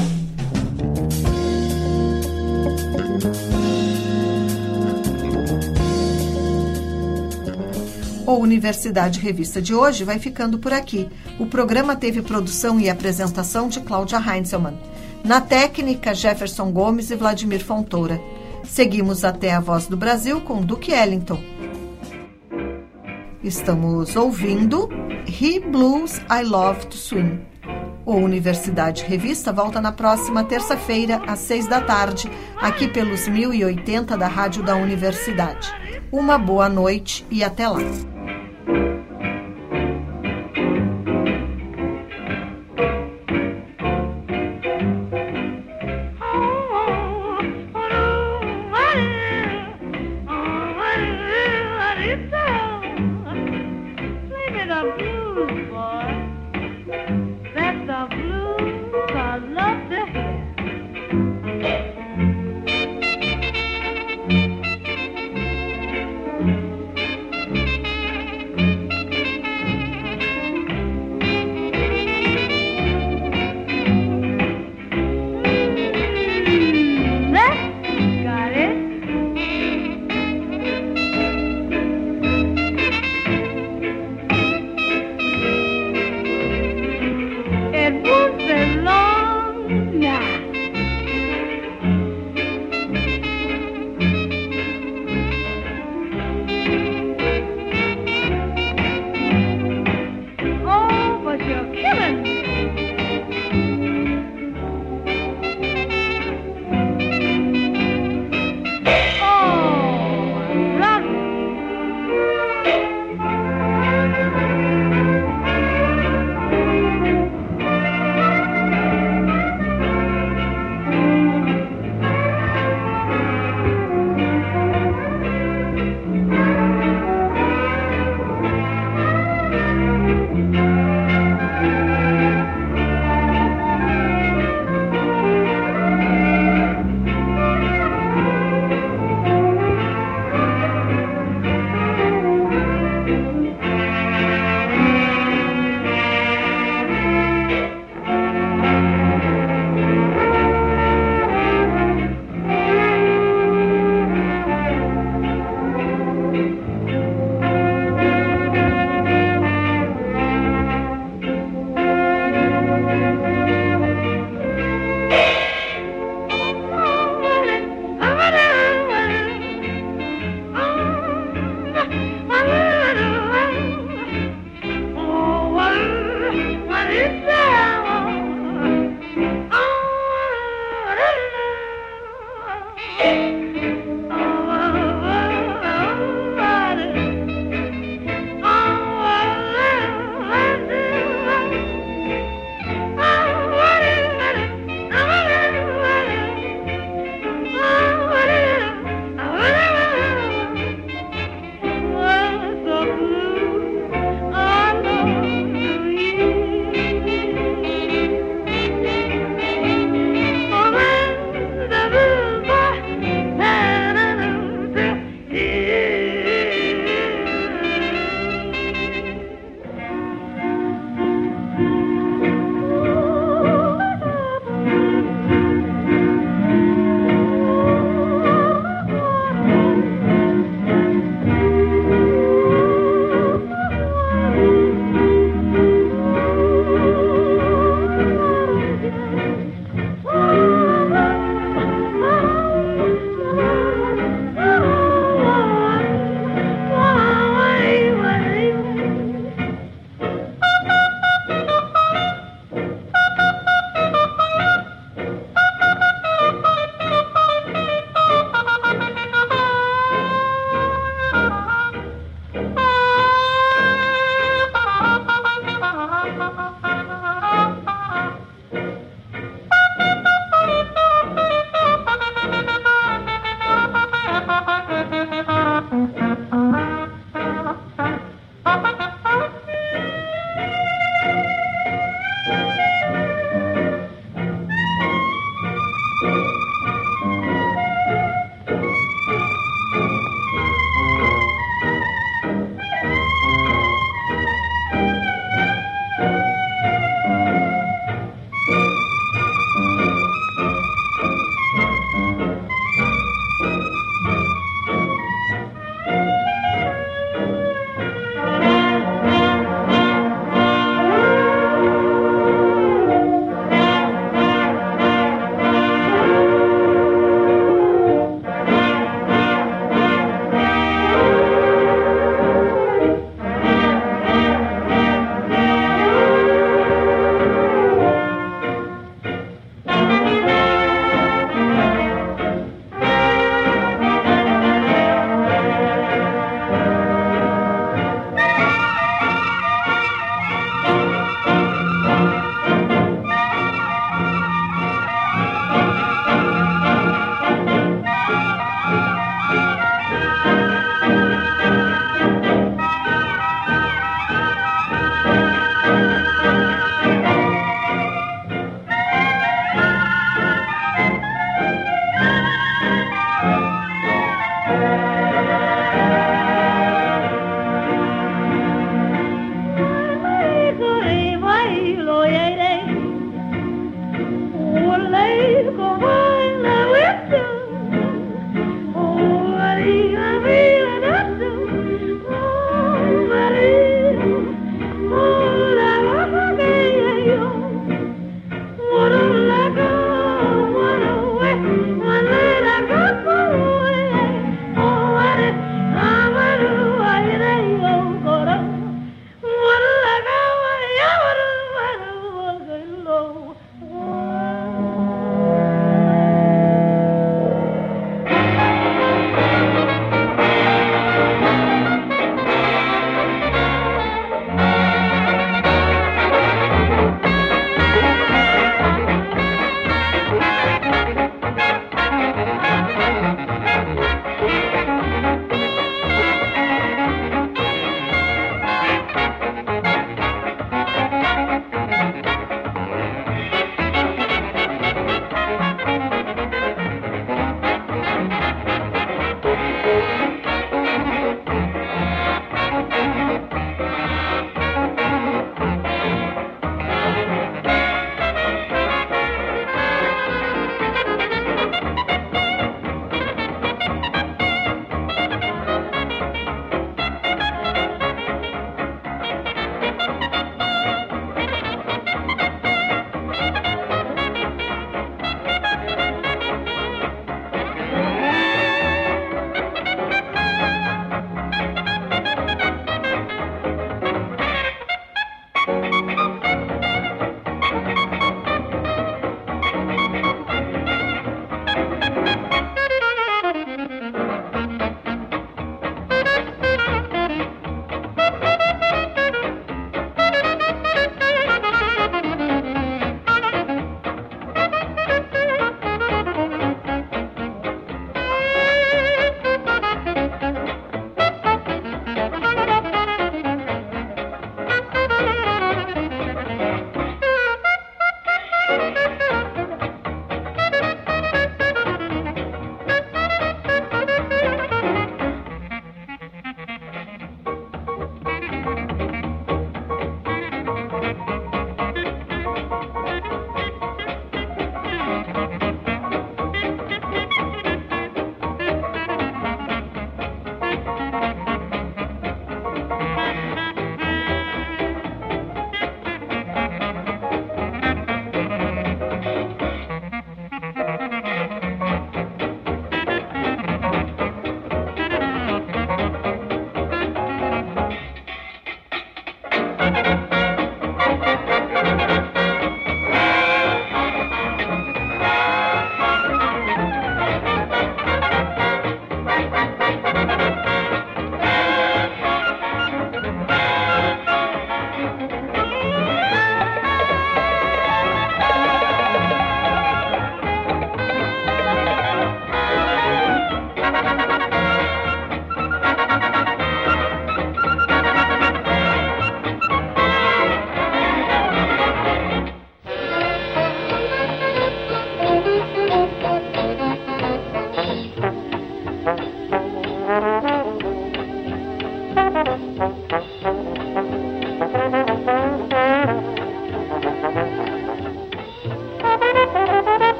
O 8.25 8.35
Universidade 8.35 9.19
Revista 9.19 9.61
de 9.61 9.75
hoje 9.75 10.05
vai 10.05 10.21
ficando 10.21 10.61
por 10.61 10.73
aqui. 10.73 11.09
O 11.37 11.47
programa 11.47 11.97
teve 11.97 12.23
produção 12.23 12.79
e 12.79 12.89
apresentação 12.89 13.69
de 13.69 13.81
Cláudia 13.81 14.21
Heinzelmann. 14.21 14.79
Na 15.25 15.41
técnica, 15.41 16.15
Jefferson 16.15 16.71
Gomes 16.71 17.11
e 17.11 17.17
Vladimir 17.17 17.65
Fontoura. 17.65 18.21
Seguimos 18.63 19.25
até 19.25 19.51
a 19.51 19.59
Voz 19.59 19.89
do 19.89 19.97
Brasil 19.97 20.41
com 20.43 20.63
Duke 20.63 20.93
Ellington. 20.93 21.43
Estamos 23.43 24.15
ouvindo 24.15 24.89
He 25.29 25.61
Blues 25.61 26.23
I 26.31 26.43
Love 26.43 26.87
to 26.87 26.97
Swim. 26.97 27.41
O 28.07 28.15
Universidade 28.15 29.05
Revista 29.05 29.53
volta 29.53 29.79
na 29.79 29.93
próxima 29.93 30.43
terça-feira, 30.43 31.21
às 31.27 31.41
seis 31.41 31.69
da 31.69 31.83
tarde, 31.83 32.31
aqui 32.57 32.89
pelos 32.89 33.29
1080 33.29 34.17
da 34.17 34.27
Rádio 34.27 34.63
da 34.63 34.75
Universidade. 34.75 35.71
Uma 36.11 36.39
boa 36.39 36.71
noite 36.71 37.27
e 37.31 37.45
até 37.45 37.69
lá. 37.69 37.79